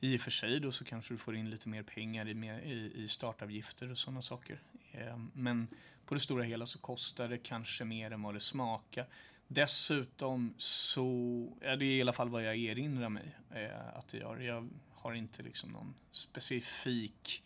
[0.00, 3.90] I och för sig då så kanske du får in lite mer pengar i, startavgifter
[3.90, 4.62] och sådana saker.
[4.92, 5.68] Eh, men
[6.06, 9.06] på det stora hela så kostar det kanske mer än vad det smakar.
[9.48, 14.18] Dessutom så, ja, det är i alla fall vad jag erinrar mig eh, att det
[14.18, 14.40] gör.
[14.40, 17.42] Jag har inte liksom någon specifik,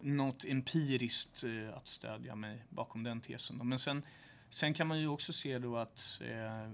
[0.00, 3.68] något empiriskt eh, att stödja mig bakom den tesen.
[3.68, 4.02] Men sen,
[4.48, 6.70] sen kan man ju också se då att eh,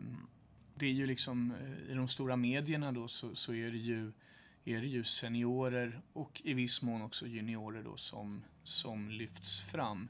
[0.75, 4.13] det är ju liksom eh, i de stora medierna då så, så är det ju
[4.65, 10.09] är det ju seniorer och i viss mån också juniorer då som, som lyfts fram.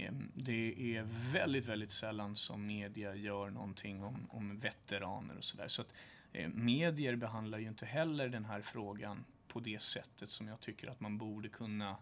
[0.00, 5.68] Ehm, det är väldigt, väldigt sällan som media gör någonting om, om veteraner och sådär.
[5.68, 5.94] Så att
[6.32, 10.88] ehm, medier behandlar ju inte heller den här frågan på det sättet som jag tycker
[10.90, 11.96] att man borde kunna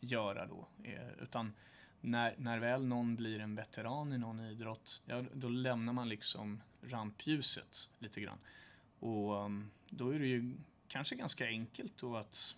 [0.00, 0.68] göra då.
[0.84, 1.52] Ehm, utan
[2.00, 6.62] när, när väl någon blir en veteran i någon idrott, ja, då lämnar man liksom
[6.82, 8.38] rampljuset lite grann.
[8.98, 9.50] Och
[9.90, 10.54] då är det ju
[10.88, 12.56] kanske ganska enkelt då att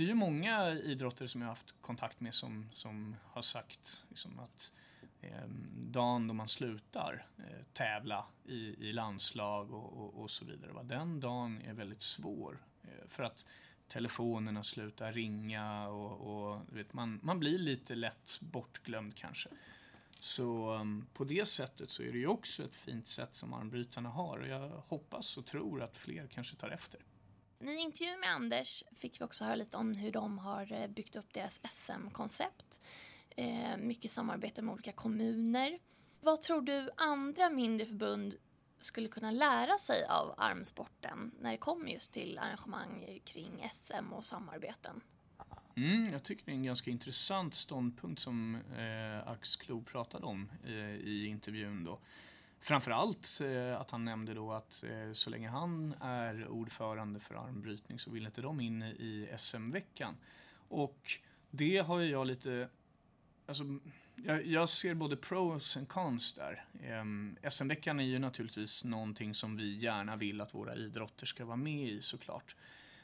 [0.00, 4.06] det är ju många idrotter som jag har haft kontakt med som, som har sagt
[4.08, 4.72] liksom att
[5.20, 10.72] eh, dagen då man slutar eh, tävla i, i landslag och, och, och så vidare,
[10.72, 10.82] va?
[10.82, 12.58] den dagen är väldigt svår.
[12.82, 13.46] Eh, för att
[13.88, 19.48] telefonerna slutar ringa och, och vet, man, man blir lite lätt bortglömd kanske.
[20.20, 24.08] Så um, på det sättet så är det ju också ett fint sätt som armbrytarna
[24.08, 27.00] har och jag hoppas och tror att fler kanske tar efter.
[27.60, 31.16] I intervjun med Anders fick vi också höra lite om hur de har eh, byggt
[31.16, 32.80] upp deras SM-koncept.
[33.36, 35.78] Eh, mycket samarbete med olika kommuner.
[36.20, 38.34] Vad tror du andra mindre förbund
[38.80, 44.24] skulle kunna lära sig av armsporten när det kommer just till arrangemang kring SM och
[44.24, 45.00] samarbeten?
[45.76, 50.94] Mm, jag tycker det är en ganska intressant ståndpunkt som eh, Axklo pratade om eh,
[50.94, 51.84] i intervjun.
[51.84, 52.00] Då.
[52.60, 57.98] Framförallt eh, att han nämnde då att eh, så länge han är ordförande för armbrytning
[57.98, 60.16] så vill inte de in i SM-veckan.
[60.68, 61.10] Och
[61.50, 62.68] det har ju jag lite
[63.46, 63.64] Alltså,
[64.14, 66.64] jag, jag, ser både pros och cons där.
[66.82, 71.56] Eh, SM-veckan är ju naturligtvis någonting som vi gärna vill att våra idrotter ska vara
[71.56, 72.56] med i såklart.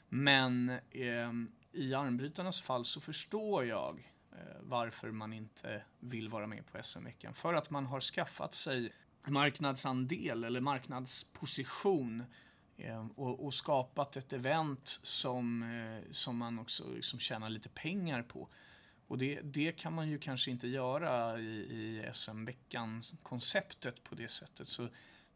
[0.09, 1.33] Men eh,
[1.73, 7.35] i armbrytarnas fall så förstår jag eh, varför man inte vill vara med på SM-veckan.
[7.35, 8.93] För att man har skaffat sig
[9.27, 12.25] marknadsandel eller marknadsposition
[12.77, 18.23] eh, och, och, skapat ett event som, eh, som man också liksom tjänar lite pengar
[18.23, 18.49] på.
[19.09, 24.69] Och det, det kan man ju kanske inte göra i, i SM-veckan-konceptet på det sättet.
[24.69, 24.89] Så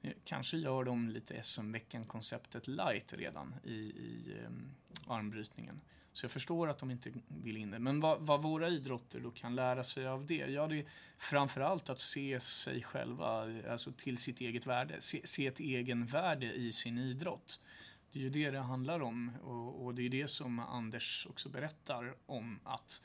[0.03, 4.71] eh, kanske gör de lite SM-veckan-konceptet light redan i, i um,
[5.07, 5.81] armbrytningen.
[6.13, 7.79] Så jag förstår att de inte vill in det.
[7.79, 10.35] Men vad, vad, våra idrotter då kan lära sig av det?
[10.35, 10.85] Ja, det är
[11.19, 15.01] framförallt att se sig själva, alltså till sitt eget värde.
[15.01, 17.61] Se, se ett egenvärde i sin idrott.
[18.13, 21.49] Det är ju det det handlar om och, och det är det som Anders också
[21.49, 23.03] berättar om att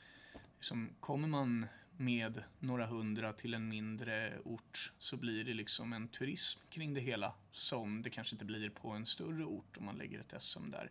[0.56, 6.08] liksom, kommer man med några hundra till en mindre ort så blir det liksom en
[6.08, 9.96] turism kring det hela som det kanske inte blir på en större ort om man
[9.96, 10.90] lägger ett SM där.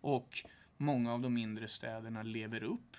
[0.00, 0.44] Och
[0.82, 2.96] många av de mindre städerna lever upp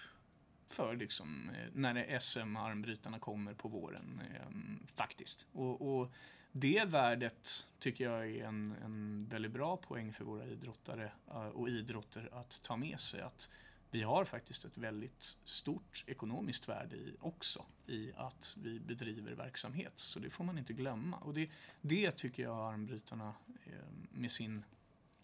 [0.67, 5.47] för liksom, eh, när SM-armbrytarna kommer på våren eh, faktiskt.
[5.51, 6.11] Och, och,
[6.55, 11.69] det värdet tycker jag är en, en väldigt bra poäng för våra idrottare eh, och
[11.69, 13.21] idrotter att ta med sig.
[13.21, 13.49] Att
[13.91, 19.93] vi har faktiskt ett väldigt stort ekonomiskt värde i, också i att vi bedriver verksamhet.
[19.95, 21.17] Så det får man inte glömma.
[21.17, 21.49] Och det,
[21.81, 23.33] det tycker jag armbrytarna
[23.65, 24.63] eh, med, sin,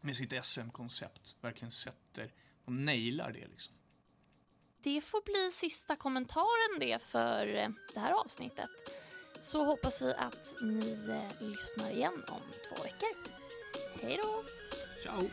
[0.02, 2.32] med sitt SM-koncept verkligen sätter,
[2.70, 3.74] de nailar det liksom.
[4.84, 8.70] Det får bli sista kommentaren det för eh, det här avsnittet.
[9.42, 13.10] Så hoppas vi att ni eh, lyssnar igen om två veckor.
[14.02, 14.44] Hej då!
[15.04, 15.30] Ciao!